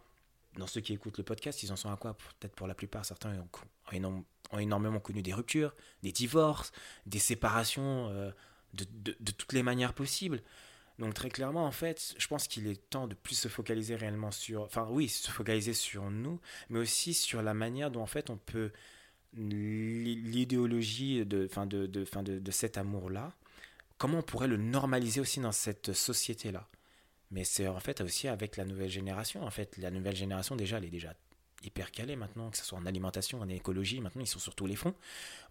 dans 0.56 0.66
ceux 0.66 0.80
qui 0.80 0.94
écoutent 0.94 1.18
le 1.18 1.22
podcast, 1.22 1.62
ils 1.62 1.70
en 1.70 1.76
sont 1.76 1.92
à 1.92 1.96
quoi? 1.98 2.14
Peut-être 2.40 2.54
pour 2.54 2.66
la 2.66 2.74
plupart, 2.74 3.04
certains 3.04 3.34
ont, 3.34 3.48
ont 3.88 3.92
énorme- 3.92 4.24
ont 4.52 4.58
énormément 4.58 5.00
connu 5.00 5.20
des 5.20 5.34
ruptures, 5.34 5.74
des 6.02 6.10
divorces, 6.12 6.72
des 7.04 7.18
séparations 7.18 8.08
euh, 8.08 8.30
de, 8.72 8.86
de- 8.90 9.16
de 9.20 9.32
toutes 9.32 9.52
les 9.52 9.62
manières 9.62 9.92
possibles. 9.92 10.40
Donc 10.98 11.12
très 11.12 11.28
clairement, 11.28 11.66
en 11.66 11.72
fait, 11.72 12.14
je 12.16 12.26
pense 12.26 12.48
qu'il 12.48 12.66
est 12.68 12.88
temps 12.88 13.06
de 13.06 13.14
plus 13.14 13.34
se 13.34 13.48
focaliser 13.48 13.94
réellement 13.94 14.30
sur, 14.30 14.62
enfin 14.62 14.86
oui, 14.90 15.10
se 15.10 15.30
focaliser 15.30 15.74
sur 15.74 16.10
nous, 16.10 16.40
mais 16.70 16.78
aussi 16.78 17.12
sur 17.12 17.42
la 17.42 17.52
manière 17.52 17.90
dont 17.90 18.00
en 18.02 18.06
fait 18.06 18.30
on 18.30 18.38
peut 18.38 18.72
l'i- 19.34 20.16
l'idéologie 20.16 21.24
de, 21.26 21.46
enfin 21.50 21.66
de, 21.66 21.86
de, 21.86 22.02
enfin 22.02 22.22
de, 22.22 22.38
de 22.38 22.50
cet 22.50 22.76
amour-là, 22.78 23.32
comment 24.02 24.18
on 24.18 24.22
pourrait 24.22 24.48
le 24.48 24.56
normaliser 24.56 25.20
aussi 25.20 25.38
dans 25.38 25.52
cette 25.52 25.92
société-là. 25.92 26.66
Mais 27.30 27.44
c'est 27.44 27.68
en 27.68 27.78
fait 27.78 28.00
aussi 28.00 28.26
avec 28.26 28.56
la 28.56 28.64
nouvelle 28.64 28.90
génération. 28.90 29.44
En 29.44 29.50
fait, 29.50 29.76
la 29.78 29.92
nouvelle 29.92 30.16
génération, 30.16 30.56
déjà, 30.56 30.78
elle 30.78 30.86
est 30.86 30.90
déjà 30.90 31.14
hyper 31.62 31.92
calée 31.92 32.16
maintenant, 32.16 32.50
que 32.50 32.58
ce 32.58 32.64
soit 32.64 32.76
en 32.78 32.84
alimentation, 32.84 33.40
en 33.40 33.48
écologie. 33.48 34.00
Maintenant, 34.00 34.20
ils 34.22 34.26
sont 34.26 34.40
sur 34.40 34.56
tous 34.56 34.66
les 34.66 34.74
fronts. 34.74 34.94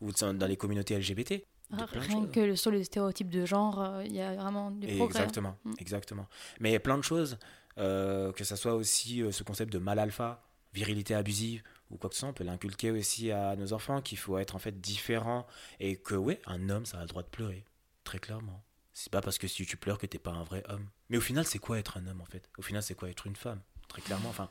Ou 0.01 0.11
dans 0.11 0.47
les 0.47 0.57
communautés 0.57 0.95
LGBT. 0.95 1.45
Ah, 1.71 1.85
Rien 1.93 2.25
que 2.27 2.41
le- 2.41 2.55
sur 2.57 2.71
les 2.71 2.83
stéréotypes 2.83 3.29
de 3.29 3.45
genre, 3.45 3.81
euh, 3.81 4.03
il 4.03 4.13
y 4.13 4.19
a 4.19 4.35
vraiment 4.35 4.69
du 4.71 4.85
progrès. 4.87 5.01
hein. 5.03 5.05
Exactement, 5.05 5.57
Mm. 5.63 5.73
exactement. 5.79 6.27
Mais 6.59 6.69
il 6.71 6.73
y 6.73 6.75
a 6.75 6.81
plein 6.81 6.97
de 6.97 7.03
choses, 7.03 7.37
euh, 7.77 8.33
que 8.33 8.43
ce 8.43 8.57
soit 8.57 8.75
aussi 8.75 9.21
euh, 9.23 9.31
ce 9.31 9.43
concept 9.43 9.71
de 9.71 9.79
mal 9.79 9.97
alpha, 9.97 10.43
virilité 10.73 11.15
abusive 11.15 11.63
ou 11.89 11.95
quoi 11.97 12.09
que 12.09 12.15
ce 12.15 12.19
soit, 12.21 12.29
on 12.29 12.33
peut 12.33 12.43
l'inculquer 12.43 12.91
aussi 12.91 13.31
à 13.31 13.55
nos 13.55 13.71
enfants 13.71 14.01
qu'il 14.01 14.17
faut 14.17 14.37
être 14.37 14.55
en 14.55 14.59
fait 14.59 14.81
différent 14.81 15.47
et 15.79 15.95
que 15.95 16.15
oui, 16.15 16.37
un 16.45 16.69
homme 16.69 16.85
ça 16.85 16.97
a 16.97 17.01
le 17.01 17.07
droit 17.07 17.23
de 17.23 17.27
pleurer, 17.29 17.63
très 18.03 18.19
clairement. 18.19 18.63
C'est 18.93 19.11
pas 19.11 19.21
parce 19.21 19.37
que 19.37 19.47
si 19.47 19.65
tu 19.65 19.77
pleures 19.77 19.97
que 19.97 20.05
t'es 20.05 20.19
pas 20.19 20.31
un 20.31 20.43
vrai 20.43 20.63
homme. 20.67 20.87
Mais 21.09 21.17
au 21.17 21.21
final, 21.21 21.45
c'est 21.45 21.59
quoi 21.59 21.79
être 21.79 21.97
un 21.97 22.07
homme 22.07 22.21
en 22.21 22.25
fait? 22.25 22.49
Au 22.57 22.61
final, 22.61 22.83
c'est 22.83 22.95
quoi 22.95 23.09
être 23.09 23.25
une 23.27 23.35
femme? 23.35 23.61
Très 23.87 24.01
clairement, 24.01 24.29
enfin. 24.29 24.49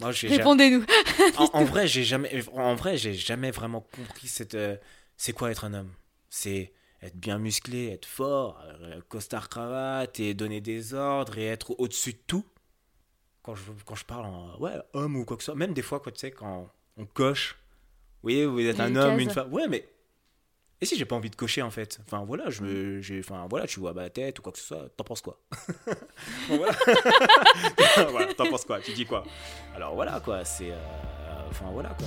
Moi, 0.00 0.10
Répondez-nous. 0.10 0.84
en, 1.38 1.50
en 1.52 1.64
vrai, 1.64 1.88
j'ai 1.88 2.04
jamais, 2.04 2.42
en 2.52 2.76
vrai, 2.76 2.96
j'ai 2.96 3.14
jamais 3.14 3.50
vraiment 3.50 3.80
compris 3.80 4.28
cette, 4.28 4.54
euh, 4.54 4.76
c'est 5.16 5.32
quoi 5.32 5.50
être 5.50 5.64
un 5.64 5.74
homme? 5.74 5.92
C'est 6.30 6.72
être 7.02 7.16
bien 7.16 7.38
musclé, 7.38 7.88
être 7.88 8.06
fort, 8.06 8.62
euh, 8.64 9.00
costard 9.08 9.48
cravate 9.48 10.20
et 10.20 10.34
donner 10.34 10.60
des 10.60 10.94
ordres 10.94 11.38
et 11.38 11.46
être 11.46 11.74
au-dessus 11.78 12.12
de 12.12 12.20
tout? 12.26 12.46
Quand 13.42 13.54
je, 13.54 13.72
quand 13.84 13.94
je 13.96 14.04
parle 14.04 14.26
en 14.26 14.58
ouais, 14.58 14.74
homme 14.92 15.16
ou 15.16 15.24
quoi 15.24 15.36
que 15.36 15.42
ce 15.42 15.46
soit, 15.46 15.54
même 15.56 15.74
des 15.74 15.82
fois, 15.82 16.00
quoi, 16.00 16.12
tu 16.12 16.20
sais, 16.20 16.30
quand 16.30 16.70
on 16.96 17.06
coche, 17.06 17.58
oui, 18.22 18.44
vous 18.44 18.60
êtes 18.60 18.80
un 18.80 18.94
homme, 18.94 19.18
une 19.18 19.30
femme, 19.30 19.52
ouais, 19.52 19.68
mais 19.68 19.88
et 20.80 20.86
si 20.86 20.96
j'ai 20.96 21.04
pas 21.04 21.16
envie 21.16 21.30
de 21.30 21.36
cocher 21.36 21.62
en 21.62 21.70
fait 21.70 21.98
Enfin 22.06 22.24
voilà, 22.24 22.50
je 22.50 22.62
me, 22.62 23.00
j'ai, 23.00 23.18
enfin 23.20 23.46
voilà, 23.50 23.66
tu 23.66 23.80
vois 23.80 23.92
ma 23.92 24.08
tête 24.10 24.38
ou 24.38 24.42
quoi 24.42 24.52
que 24.52 24.58
ce 24.58 24.64
soit, 24.64 24.88
t'en 24.96 25.04
penses 25.04 25.20
quoi? 25.22 25.38
Bon, 26.48 26.58
voilà. 28.10 28.34
t'en 28.34 28.46
penses 28.48 28.64
quoi? 28.64 28.80
Tu 28.80 28.92
dis 28.92 29.04
quoi? 29.06 29.24
Alors 29.74 29.94
voilà 29.94 30.20
quoi, 30.20 30.44
c'est, 30.44 30.70
euh, 30.70 30.76
enfin 31.50 31.66
voilà 31.72 31.90
quoi. 31.90 32.06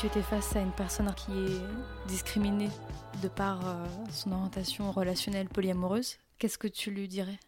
Tu 0.00 0.06
étais 0.06 0.22
face 0.22 0.56
à 0.56 0.60
une 0.60 0.72
personne 0.72 1.12
qui 1.14 1.30
est 1.30 2.08
discriminée 2.08 2.70
de 3.22 3.28
par 3.28 3.68
euh, 3.68 3.84
son 4.10 4.32
orientation 4.32 4.90
relationnelle 4.92 5.46
polyamoureuse, 5.46 6.16
qu'est-ce 6.38 6.56
que 6.56 6.68
tu 6.68 6.90
lui 6.90 7.06
dirais? 7.06 7.38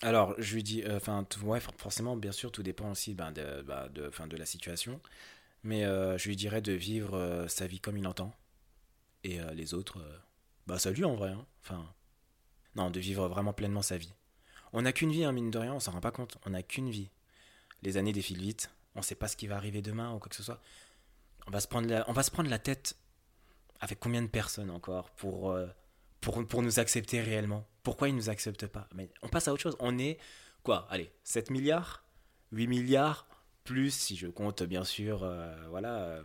Alors, 0.00 0.36
je 0.38 0.54
lui 0.54 0.62
dis, 0.62 0.84
euh, 0.84 0.98
enfin, 0.98 1.26
ouais, 1.42 1.58
forcément, 1.58 2.16
bien 2.16 2.30
sûr, 2.30 2.52
tout 2.52 2.62
dépend 2.62 2.92
aussi 2.92 3.14
ben, 3.14 3.32
de, 3.32 3.62
bah, 3.62 3.88
de, 3.88 4.08
de 4.08 4.36
la 4.36 4.46
situation. 4.46 5.00
Mais 5.64 5.84
euh, 5.84 6.16
je 6.16 6.28
lui 6.28 6.36
dirais 6.36 6.62
de 6.62 6.72
vivre 6.72 7.46
sa 7.48 7.66
vie 7.66 7.80
comme 7.80 7.96
il 7.96 8.06
entend. 8.06 8.32
Et 9.24 9.40
les 9.54 9.74
autres, 9.74 9.98
bah, 10.68 10.78
ça 10.78 10.92
lui 10.92 11.04
en 11.04 11.16
vrai. 11.16 11.30
Hein. 11.30 11.44
Enfin, 11.64 11.84
non, 12.76 12.90
de 12.90 13.00
vivre 13.00 13.26
vraiment 13.26 13.52
pleinement 13.52 13.82
sa 13.82 13.96
vie. 13.96 14.14
On 14.72 14.82
n'a 14.82 14.92
qu'une 14.92 15.10
vie, 15.10 15.24
hein, 15.24 15.32
mine 15.32 15.50
de 15.50 15.58
rien, 15.58 15.74
on 15.74 15.80
s'en 15.80 15.90
rend 15.90 16.00
pas 16.00 16.12
compte. 16.12 16.38
On 16.46 16.50
n'a 16.50 16.62
qu'une 16.62 16.88
vie. 16.88 17.10
Les 17.82 17.96
années 17.96 18.12
défilent 18.12 18.42
vite. 18.42 18.70
On 18.94 19.00
ne 19.00 19.04
sait 19.04 19.16
pas 19.16 19.26
ce 19.26 19.36
qui 19.36 19.48
va 19.48 19.56
arriver 19.56 19.82
demain 19.82 20.14
ou 20.14 20.20
quoi 20.20 20.28
que 20.28 20.36
ce 20.36 20.44
soit. 20.44 20.60
On 21.46 21.50
va 21.50 21.60
se 21.60 21.68
prendre 21.68 21.88
la, 21.88 22.08
on 22.08 22.12
va 22.12 22.22
se 22.22 22.30
prendre 22.30 22.50
la 22.50 22.58
tête 22.58 22.96
avec 23.80 23.98
combien 23.98 24.22
de 24.22 24.28
personnes 24.28 24.70
encore 24.70 25.10
pour, 25.10 25.50
euh, 25.50 25.66
pour, 26.20 26.46
pour 26.46 26.62
nous 26.62 26.78
accepter 26.78 27.20
réellement? 27.20 27.66
Pourquoi 27.82 28.08
ils 28.08 28.12
ne 28.12 28.18
nous 28.18 28.30
acceptent 28.30 28.66
pas? 28.66 28.88
Mais 28.94 29.10
on 29.22 29.28
passe 29.28 29.48
à 29.48 29.52
autre 29.52 29.62
chose. 29.62 29.76
On 29.80 29.98
est, 29.98 30.18
quoi? 30.62 30.86
Allez, 30.90 31.10
7 31.24 31.50
milliards? 31.50 32.04
8 32.52 32.66
milliards? 32.66 33.26
Plus, 33.64 33.90
si 33.90 34.16
je 34.16 34.26
compte 34.26 34.62
bien 34.62 34.84
sûr, 34.84 35.22
euh, 35.22 35.54
voilà, 35.68 35.98
euh, 35.98 36.22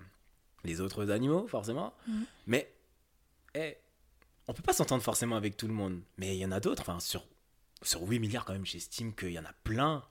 les 0.64 0.82
autres 0.82 1.12
animaux, 1.12 1.48
forcément. 1.48 1.94
Mm. 2.08 2.24
Mais, 2.48 2.74
eh, 3.54 3.78
on 4.48 4.54
peut 4.54 4.64
pas 4.64 4.74
s'entendre 4.74 5.04
forcément 5.04 5.36
avec 5.36 5.58
tout 5.58 5.68
le 5.68 5.74
monde. 5.74 6.02
Mais 6.18 6.36
il 6.36 6.40
y 6.40 6.46
en 6.46 6.52
a 6.52 6.60
d'autres. 6.60 6.82
Enfin, 6.82 7.00
sur, 7.00 7.26
sur 7.82 8.02
8 8.02 8.20
milliards, 8.20 8.46
quand 8.46 8.54
même, 8.54 8.66
j'estime 8.66 9.14
qu'il 9.16 9.32
y 9.32 9.40
en 9.40 9.46
a 9.46 9.54
plein 9.64 10.04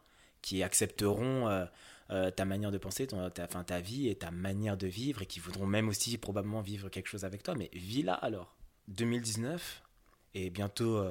qui 0.43 0.63
accepteront 0.63 1.49
euh, 1.49 1.65
ta 2.09 2.45
manière 2.45 2.71
de 2.71 2.79
penser, 2.79 3.07
ton, 3.07 3.31
ta, 3.31 3.47
fin, 3.49 3.65
ta 3.65 3.81
vie 3.81 4.09
et 4.09 4.15
ta 4.15 4.31
manière 4.31 4.77
de 4.77 4.87
vivre 4.87 5.23
et 5.23 5.27
qui 5.27 5.41
voudront 5.41 5.67
même 5.67 5.89
aussi 5.89 6.17
probablement 6.19 6.61
vivre 6.61 6.89
quelque 6.89 7.09
chose 7.09 7.25
avec 7.25 7.43
toi. 7.43 7.55
Mais 7.55 7.71
vis 7.73 8.03
là 8.03 8.15
alors. 8.15 8.57
2019 8.89 9.83
et 10.35 10.51
bientôt 10.51 11.03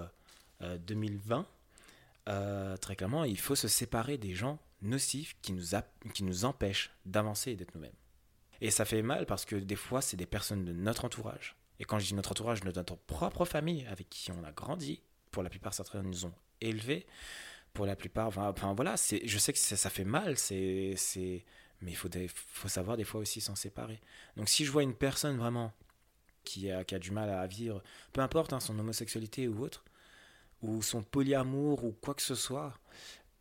2020, 0.62 1.40
euh, 1.40 1.44
euh, 2.30 2.78
très 2.78 2.96
clairement, 2.96 3.24
il 3.24 3.40
faut 3.40 3.56
se 3.56 3.68
séparer 3.68 4.18
des 4.18 4.34
gens 4.34 4.60
nocifs 4.82 5.36
qui 5.42 5.54
nous, 5.54 5.64
qui 6.14 6.24
nous 6.24 6.46
empêchent 6.46 6.92
d'avancer 7.06 7.52
et 7.52 7.56
d'être 7.56 7.74
nous-mêmes. 7.76 7.92
Et 8.62 8.70
ça 8.72 8.86
fait 8.86 9.02
mal 9.02 9.26
parce 9.26 9.46
que 9.46 9.56
des 9.56 9.76
fois, 9.76 10.02
c'est 10.02 10.18
des 10.18 10.26
personnes 10.26 10.66
de 10.66 10.74
notre 10.74 11.06
entourage. 11.06 11.56
Et 11.80 11.86
quand 11.86 12.00
je 12.00 12.08
dis 12.08 12.14
notre 12.14 12.32
entourage, 12.32 12.64
notre 12.64 12.96
propre 12.96 13.46
famille 13.46 13.86
avec 13.88 14.10
qui 14.10 14.32
on 14.32 14.44
a 14.44 14.52
grandi, 14.52 15.02
pour 15.32 15.44
la 15.44 15.50
plupart, 15.50 15.74
certains 15.74 16.04
nous 16.04 16.26
ont 16.26 16.34
élevés, 16.62 17.06
pour 17.74 17.86
la 17.86 17.96
plupart. 17.96 18.28
Enfin, 18.38 18.74
voilà, 18.74 18.98
c'est, 18.98 19.22
je 19.26 19.38
sais 19.38 19.54
que 19.54 19.60
ça, 19.60 19.90
fait 19.90 20.04
mal, 20.04 20.38
c'est, 20.38 20.96
mais 21.82 21.92
il 21.92 21.96
faut, 21.96 22.10
faut 22.34 22.68
savoir 22.68 22.98
des 22.98 23.04
fois 23.04 23.22
aussi 23.22 23.42
s'en 23.42 23.56
séparer. 23.56 24.00
Donc 24.38 24.50
si 24.50 24.66
je 24.66 24.72
vois 24.72 24.84
une 24.84 24.94
personne 24.94 25.38
vraiment 25.38 25.74
qui 26.44 26.72
a, 26.72 26.84
qui 26.84 26.96
a 26.96 27.00
du 27.00 27.12
mal 27.12 27.30
à 27.30 27.46
vivre, 27.48 27.82
peu 28.12 28.22
importe 28.22 28.54
hein, 28.54 28.60
son 28.60 28.78
homosexualité 28.78 29.48
ou 29.48 29.64
autre, 29.64 29.84
ou 30.62 30.82
son 30.82 31.04
polyamour 31.04 31.84
ou 31.84 31.92
quoi 31.92 32.14
que 32.14 32.22
ce 32.22 32.36
soit, 32.36 32.74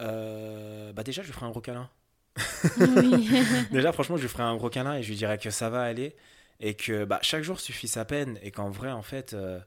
euh, 0.00 0.92
bah 0.92 1.02
déjà 1.02 1.22
je 1.22 1.28
lui 1.28 1.34
ferai 1.34 1.46
un 1.46 1.50
gros 1.50 1.60
câlin. 1.60 1.88
déjà 3.70 3.92
franchement 3.92 4.16
je 4.16 4.22
lui 4.22 4.28
ferai 4.28 4.42
un 4.42 4.56
gros 4.56 4.70
câlin 4.70 4.94
et 4.94 5.02
je 5.02 5.08
lui 5.08 5.16
dirai 5.16 5.36
que 5.36 5.50
ça 5.50 5.68
va 5.68 5.82
aller 5.82 6.16
et 6.60 6.74
que 6.74 7.04
bah, 7.04 7.18
chaque 7.20 7.42
jour 7.42 7.60
suffit 7.60 7.88
sa 7.88 8.06
peine 8.06 8.38
et 8.42 8.50
qu'en 8.50 8.70
vrai 8.70 8.90
en 8.90 9.02
fait 9.02 9.34
euh, 9.34 9.60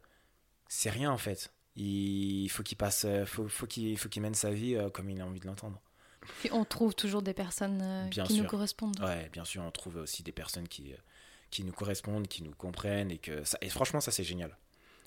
c'est 0.67 0.89
rien 0.89 1.11
en 1.11 1.17
fait 1.17 1.53
il 1.75 2.49
faut 2.49 2.63
qu'il 2.63 2.77
passe, 2.77 3.05
euh, 3.05 3.25
faut, 3.25 3.47
faut 3.47 3.67
qu'il 3.67 3.97
faut 3.97 4.09
qu'il 4.09 4.21
mène 4.21 4.33
sa 4.35 4.51
vie 4.51 4.75
euh, 4.75 4.89
comme 4.89 5.09
il 5.09 5.19
a 5.21 5.25
envie 5.25 5.39
de 5.39 5.47
l'entendre. 5.47 5.81
Et 6.43 6.51
on 6.51 6.65
trouve 6.65 6.95
toujours 6.95 7.21
des 7.21 7.33
personnes 7.33 7.81
euh, 7.83 8.09
qui 8.09 8.39
nous 8.39 8.47
correspondent. 8.47 8.99
Ouais, 8.99 9.29
bien 9.31 9.45
sûr, 9.45 9.61
on 9.61 9.71
trouve 9.71 9.97
aussi 9.97 10.23
des 10.23 10.31
personnes 10.31 10.67
qui, 10.67 10.93
qui 11.51 11.63
nous 11.63 11.73
correspondent, 11.73 12.27
qui 12.27 12.43
nous 12.43 12.53
comprennent 12.53 13.11
et 13.11 13.17
que 13.17 13.43
ça, 13.43 13.57
et 13.61 13.69
franchement 13.69 14.01
ça 14.01 14.11
c'est 14.11 14.23
génial. 14.23 14.57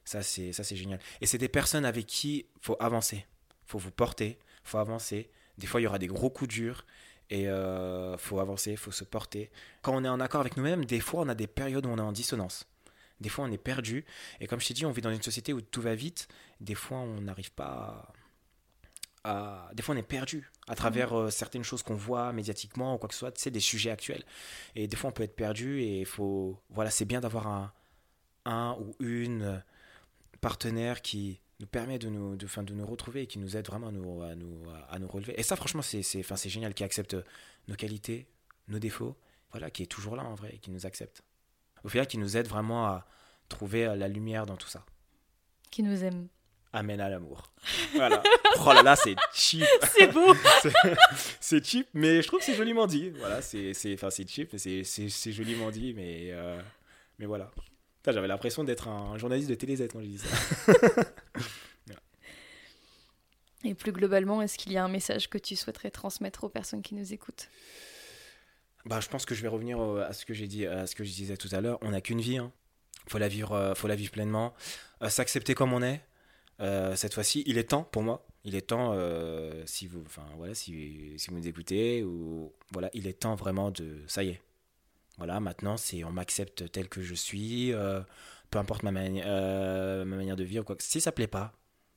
Ça 0.05 0.23
c'est 0.23 0.53
ça 0.53 0.65
c'est 0.65 0.77
génial. 0.77 1.01
Et 1.21 1.27
c'est 1.27 1.39
des 1.39 1.49
personnes 1.49 1.85
avec 1.85 2.07
qui 2.07 2.47
faut 2.61 2.77
avancer, 2.81 3.27
faut 3.67 3.79
vous 3.79 3.91
porter, 3.91 4.39
faut 4.63 4.79
avancer. 4.79 5.31
Des 5.59 5.67
fois 5.67 5.81
il 5.81 5.85
y 5.85 5.87
aura 5.87 5.99
des 5.99 6.07
gros 6.07 6.31
coups 6.31 6.49
durs 6.49 6.85
et 7.31 7.49
euh, 7.49 8.17
faut 8.17 8.41
avancer, 8.41 8.77
faut 8.77 8.91
se 8.91 9.05
porter. 9.05 9.51
Quand 9.83 9.95
on 9.95 10.05
est 10.05 10.09
en 10.09 10.21
accord 10.21 10.41
avec 10.41 10.57
nous-mêmes, 10.57 10.85
des 10.85 11.01
fois 11.01 11.23
on 11.23 11.29
a 11.29 11.35
des 11.35 11.47
périodes 11.47 11.87
où 11.87 11.91
on 11.91 11.99
est 11.99 12.01
en 12.01 12.13
dissonance. 12.13 12.67
Des 13.21 13.29
fois, 13.29 13.45
on 13.45 13.51
est 13.51 13.59
perdu. 13.59 14.05
Et 14.41 14.47
comme 14.47 14.61
je 14.61 14.69
t'ai 14.69 14.75
dit, 14.75 14.87
on 14.87 14.93
vit 14.93 15.03
dans 15.03 15.11
une 15.11 15.23
société 15.23 15.53
où 15.53 15.61
tout 15.61 15.81
va 15.81 15.95
vite. 15.95 16.29
Des 16.61 16.75
fois, 16.75 16.99
on 16.99 17.21
n'arrive 17.21 17.53
pas 17.53 18.13
à... 19.25 19.71
Des 19.75 19.83
fois, 19.83 19.95
on 19.95 19.99
est 19.99 20.03
perdu 20.03 20.51
à 20.69 20.75
travers 20.75 21.19
euh, 21.19 21.31
certaines 21.31 21.65
choses 21.65 21.83
qu'on 21.83 21.95
voit 21.95 22.33
médiatiquement 22.33 22.95
ou 22.95 22.99
quoi 22.99 23.09
que 23.09 23.15
ce 23.15 23.21
soit, 23.21 23.33
tu 23.33 23.41
sais, 23.41 23.51
des 23.51 23.61
sujets 23.61 23.91
actuels. 23.91 24.25
Et 24.75 24.87
des 24.87 24.97
fois, 24.97 25.11
on 25.11 25.13
peut 25.13 25.25
être 25.25 25.37
perdu 25.37 25.81
et 25.81 26.01
il 26.01 26.07
faut... 26.07 26.61
Voilà, 26.71 26.91
c'est 26.91 27.07
bien 27.07 27.21
d'avoir 27.21 27.47
un, 27.49 27.73
un 28.45 28.77
ou 28.81 28.95
une 29.01 29.63
partenaire 30.41 31.03
qui 31.03 31.41
nous 31.61 31.67
permet 31.67 31.99
de 31.99 32.09
nous, 32.09 32.37
de, 32.37 32.47
fin, 32.47 32.63
de 32.63 32.73
nous 32.73 32.87
retrouver 32.87 33.23
et 33.23 33.27
qui 33.27 33.41
nous 33.41 33.57
aide 33.57 33.67
vraiment 33.67 33.89
à 33.89 33.93
nous, 33.93 34.23
à 34.23 34.35
nous, 34.37 34.63
à 34.89 34.99
nous 35.01 35.09
relever. 35.09 35.35
Et 35.39 35.43
ça, 35.43 35.57
franchement, 35.57 35.83
c'est 35.83 36.49
génial, 36.49 36.73
qui 36.75 36.85
accepte 36.85 37.17
nos 37.67 37.75
qualités, 37.75 38.29
nos 38.69 38.79
défauts, 38.79 39.17
voilà, 39.51 39.71
qui 39.71 39.83
est 39.83 39.87
toujours 39.87 40.15
là 40.15 40.25
en 40.25 40.35
vrai 40.35 40.53
et 40.55 40.59
qui 40.59 40.71
nous 40.71 40.87
accepte 40.87 41.23
au 41.85 41.89
final, 41.89 42.07
qui 42.07 42.19
nous 42.19 42.37
aide 42.37 42.49
vraiment 42.49 42.87
à 42.87 43.07
trouver 43.49 43.87
euh, 43.87 43.97
la 43.97 44.09
lumière 44.09 44.47
dans 44.47 44.57
tout 44.57 44.69
ça. 44.69 44.85
Qui 45.71 45.83
nous 45.83 46.05
aime. 46.05 46.29
Amène 46.73 47.01
à 47.01 47.09
l'amour. 47.09 47.51
Voilà. 47.95 48.23
oh 48.61 48.73
là 48.73 48.83
là, 48.83 48.97
c'est 48.97 49.17
cheap. 49.33 49.65
C'est 49.97 50.09
beau. 50.09 50.35
c'est 51.41 51.65
cheap, 51.65 51.89
mais 51.95 52.21
je 52.21 52.27
trouve 52.27 52.41
que 52.41 52.45
c'est 52.45 52.55
joliment 52.55 52.87
dit. 52.87 53.11
Voilà, 53.11 53.41
c'est 53.41 53.73
cheap, 54.29 54.53
mais 54.53 54.85
c'est 54.85 55.33
joliment 55.33 55.71
dit, 55.71 55.95
mais 55.95 56.29
euh, 56.33 56.61
mais 57.19 57.27
voilà. 57.27 57.51
J'avais 58.07 58.29
l'impression 58.29 58.65
d'être 58.65 58.89
un 58.89 59.19
journaliste 59.19 59.51
de 59.51 59.55
TéléZ 59.55 59.89
quand 59.93 60.01
j'ai 60.01 60.07
dit 60.07 60.19
ça. 60.19 60.29
Et 63.65 63.75
plus 63.75 63.93
globalement, 63.93 64.41
est-ce 64.41 64.57
qu'il 64.57 64.73
y 64.73 64.77
a 64.77 64.85
un 64.85 64.89
message 64.89 65.29
que 65.29 65.39
tu 65.39 65.57
souhaiterais 65.57 65.91
transmettre 65.91 66.45
aux 66.45 66.49
personnes 66.49 66.83
qui 66.83 66.95
nous 66.95 67.13
écoutent? 67.13 67.49
Bah, 68.89 69.01
je 69.01 69.09
pense 69.09 69.27
que 69.27 69.35
je 69.35 69.43
vais 69.43 69.49
revenir 69.49 69.79
à 69.81 70.15
ce 70.15 70.25
que 70.25 70.33
j'ai 70.33 70.47
dit, 70.47 70.67
à 70.67 70.87
ce 70.87 70.95
que 70.95 71.05
je 71.05 71.13
disais 71.13 71.37
tout 71.37 71.49
à 71.53 71.61
l'heure. 71.61 71.79
On 71.83 71.91
n'a 71.91 72.01
qu'une 72.01 72.23
vie, 72.23 72.39
hein. 72.39 72.51
faut 73.07 73.19
la 73.19 73.29
vivre, 73.29 73.53
euh, 73.53 73.75
faut 73.75 73.87
la 73.87 73.97
vivre 73.97 74.11
pleinement, 74.11 74.55
euh, 75.03 75.11
s'accepter 75.11 75.55
comme 75.55 75.75
on 75.75 75.83
est. 75.83 76.01
Euh, 76.61 76.97
cette 76.97 77.13
fois-ci, 77.13 77.45
il 77.47 77.59
est 77.59 77.71
temps 77.71 77.85
pour 77.85 78.03
moi. 78.03 78.27
Il 78.45 78.55
est 78.55 78.63
temps, 78.63 78.97
si 79.67 79.87
vous, 79.87 80.01
enfin 80.07 80.25
voilà, 80.39 80.55
si, 80.55 81.17
vous 81.29 81.37
nous 81.37 81.49
écoutez 81.49 82.03
ou 82.03 82.55
voilà, 82.73 82.89
il 82.95 83.07
est 83.07 83.21
temps 83.21 83.35
vraiment 83.35 83.71
de, 83.71 84.03
ça 84.07 84.23
y 84.23 84.31
est. 84.31 84.41
Voilà, 85.19 85.39
maintenant 85.39 85.77
c'est, 85.77 86.03
on 86.05 86.13
m'accepte 86.13 86.71
tel 86.71 86.89
que 86.89 87.03
je 87.03 87.15
suis, 87.15 87.73
peu 88.51 88.59
importe 88.59 88.85
ma, 88.85 88.93
ma 88.93 90.05
manière 90.05 90.37
de 90.37 90.45
vivre. 90.45 90.65
Si 90.79 91.03
ça 91.03 91.13
plaît 91.13 91.27
pas, 91.27 91.53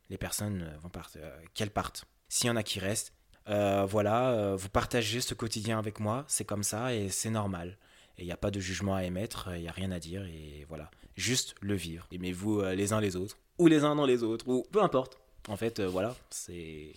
les 0.10 0.18
personnes 0.18 0.78
vont 0.82 0.90
partir, 0.90 1.22
qu'elles 1.54 1.72
partent. 1.72 2.04
S'il 2.28 2.48
y 2.48 2.50
en 2.50 2.58
a 2.58 2.64
qui 2.64 2.80
restent, 2.80 3.14
euh, 3.50 3.86
voilà, 3.86 4.32
euh, 4.32 4.56
vous 4.56 4.70
partagez 4.70 5.22
ce 5.22 5.34
quotidien 5.34 5.80
avec 5.80 6.00
moi, 6.00 6.26
c'est 6.28 6.46
comme 6.46 6.64
ça 6.64 6.94
et 6.94 7.10
c'est 7.10 7.30
normal. 7.30 7.78
Et 8.18 8.24
il 8.24 8.26
n'y 8.26 8.32
a 8.32 8.38
pas 8.38 8.52
de 8.52 8.60
jugement 8.60 8.96
à 8.96 9.04
émettre, 9.04 9.50
il 9.56 9.62
n'y 9.62 9.68
a 9.68 9.72
rien 9.72 9.92
à 9.92 10.00
dire 10.00 10.24
et 10.26 10.66
voilà. 10.70 10.92
Juste 11.16 11.56
le 11.62 11.76
vivre. 11.76 12.08
Aimez-vous 12.12 12.62
euh, 12.62 12.76
les 12.76 12.94
uns 12.94 13.02
les 13.02 13.16
autres, 13.16 13.38
ou 13.58 13.68
les 13.68 13.84
uns 13.84 13.96
dans 13.96 14.06
les 14.06 14.24
autres, 14.24 14.48
ou 14.48 14.66
peu 14.72 14.82
importe. 14.82 15.20
En 15.48 15.58
fait, 15.58 15.82
voilà, 15.82 16.16
c'est. 16.30 16.94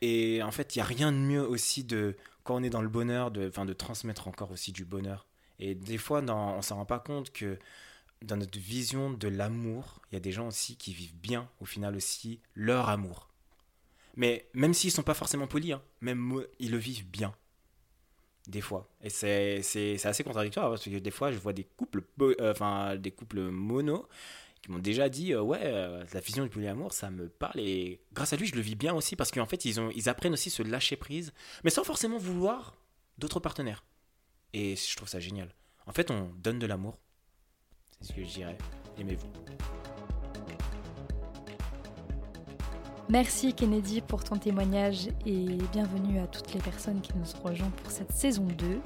Et 0.00 0.42
en 0.42 0.50
fait, 0.50 0.74
il 0.74 0.78
n'y 0.78 0.82
a 0.82 0.86
rien 0.86 1.12
de 1.12 1.16
mieux 1.16 1.46
aussi 1.46 1.82
de, 1.84 2.16
quand 2.44 2.56
on 2.56 2.62
est 2.62 2.70
dans 2.70 2.82
le 2.82 2.88
bonheur, 2.88 3.30
de, 3.30 3.48
de 3.48 3.72
transmettre 3.72 4.28
encore 4.28 4.50
aussi 4.50 4.70
du 4.70 4.84
bonheur. 4.84 5.26
Et 5.58 5.74
des 5.74 5.98
fois, 5.98 6.20
dans, 6.22 6.54
on 6.54 6.56
ne 6.58 6.62
s'en 6.62 6.76
rend 6.76 6.84
pas 6.84 6.98
compte 6.98 7.32
que 7.32 7.58
dans 8.22 8.36
notre 8.36 8.58
vision 8.58 9.10
de 9.10 9.28
l'amour, 9.28 10.00
il 10.10 10.14
y 10.14 10.16
a 10.16 10.20
des 10.20 10.32
gens 10.32 10.48
aussi 10.48 10.76
qui 10.76 10.92
vivent 10.92 11.16
bien, 11.16 11.48
au 11.60 11.64
final 11.64 11.96
aussi, 11.96 12.40
leur 12.54 12.88
amour. 12.88 13.28
Mais 14.16 14.48
même 14.54 14.74
s'ils 14.74 14.90
sont 14.90 15.02
pas 15.02 15.14
forcément 15.14 15.46
polis, 15.46 15.72
hein, 15.72 15.82
même 16.00 16.44
ils 16.58 16.70
le 16.70 16.78
vivent 16.78 17.06
bien. 17.06 17.34
Des 18.46 18.60
fois. 18.60 18.90
Et 19.02 19.08
c'est, 19.08 20.04
assez 20.04 20.22
contradictoire 20.22 20.68
parce 20.68 20.84
que 20.84 20.98
des 20.98 21.10
fois, 21.10 21.32
je 21.32 21.38
vois 21.38 21.54
des 21.54 21.64
couples, 21.64 22.02
euh, 22.20 22.52
enfin, 22.52 22.96
des 22.96 23.10
couples 23.10 23.40
mono 23.40 24.06
qui 24.60 24.70
m'ont 24.70 24.78
déjà 24.78 25.08
dit 25.08 25.32
euh, 25.32 25.40
Ouais, 25.40 25.60
euh, 25.62 26.04
la 26.12 26.20
vision 26.20 26.42
du 26.42 26.50
polyamour, 26.50 26.92
ça 26.92 27.10
me 27.10 27.28
parle. 27.28 27.58
Et 27.60 28.00
grâce 28.12 28.34
à 28.34 28.36
lui, 28.36 28.46
je 28.46 28.54
le 28.54 28.60
vis 28.60 28.76
bien 28.76 28.94
aussi 28.94 29.16
parce 29.16 29.30
qu'en 29.30 29.46
fait, 29.46 29.64
ils, 29.64 29.80
ont, 29.80 29.90
ils 29.94 30.10
apprennent 30.10 30.34
aussi 30.34 30.50
se 30.50 30.62
lâcher 30.62 30.96
prise, 30.96 31.32
mais 31.64 31.70
sans 31.70 31.84
forcément 31.84 32.18
vouloir 32.18 32.76
d'autres 33.16 33.40
partenaires. 33.40 33.84
Et 34.52 34.76
je 34.76 34.96
trouve 34.96 35.08
ça 35.08 35.20
génial. 35.20 35.54
En 35.86 35.92
fait, 35.92 36.10
on 36.10 36.30
donne 36.38 36.58
de 36.58 36.66
l'amour. 36.66 36.98
C'est 38.00 38.08
ce 38.08 38.12
que 38.12 38.24
je 38.24 38.30
dirais. 38.30 38.58
Aimez-vous. 38.98 39.32
Merci 43.10 43.52
Kennedy 43.52 44.00
pour 44.00 44.24
ton 44.24 44.36
témoignage 44.36 45.08
et 45.26 45.58
bienvenue 45.72 46.20
à 46.20 46.26
toutes 46.26 46.54
les 46.54 46.60
personnes 46.60 47.02
qui 47.02 47.12
nous 47.14 47.24
rejoints 47.42 47.70
pour 47.82 47.90
cette 47.90 48.12
saison 48.12 48.46
2. 48.56 48.80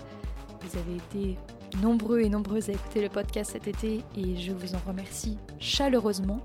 Vous 0.60 0.78
avez 0.78 0.96
été 0.96 1.38
nombreux 1.80 2.20
et 2.20 2.28
nombreuses 2.28 2.68
à 2.68 2.72
écouter 2.72 3.00
le 3.00 3.10
podcast 3.10 3.52
cet 3.52 3.68
été 3.68 4.02
et 4.16 4.36
je 4.36 4.52
vous 4.52 4.74
en 4.74 4.80
remercie 4.84 5.38
chaleureusement. 5.60 6.40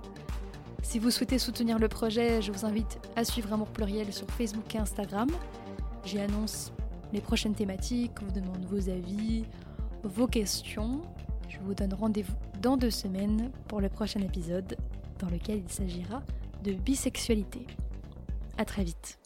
Si 0.83 0.99
vous 0.99 1.09
souhaitez 1.09 1.39
soutenir 1.39 1.79
le 1.79 1.87
projet, 1.87 2.43
je 2.43 2.51
vous 2.51 2.63
invite 2.63 2.99
à 3.15 3.23
suivre 3.23 3.51
Amour 3.51 3.69
Pluriel 3.69 4.13
sur 4.13 4.29
Facebook 4.29 4.75
et 4.75 4.77
Instagram. 4.77 5.29
J'y 6.05 6.19
annonce 6.19 6.71
les 7.11 7.21
prochaines 7.21 7.55
thématiques, 7.55 8.21
vous 8.21 8.39
demande 8.39 8.63
vos 8.65 8.87
avis 8.87 9.45
vos 10.03 10.27
questions. 10.27 11.01
Je 11.49 11.57
vous 11.59 11.73
donne 11.73 11.95
rendez-vous 11.95 12.35
dans 12.61 12.77
deux 12.77 12.91
semaines 12.91 13.49
pour 13.67 13.81
le 13.81 13.89
prochain 13.89 14.19
épisode 14.19 14.77
dans 15.19 15.29
lequel 15.29 15.63
il 15.65 15.71
s'agira 15.71 16.21
de 16.63 16.73
bisexualité. 16.73 17.67
À 18.57 18.65
très 18.65 18.83
vite. 18.83 19.19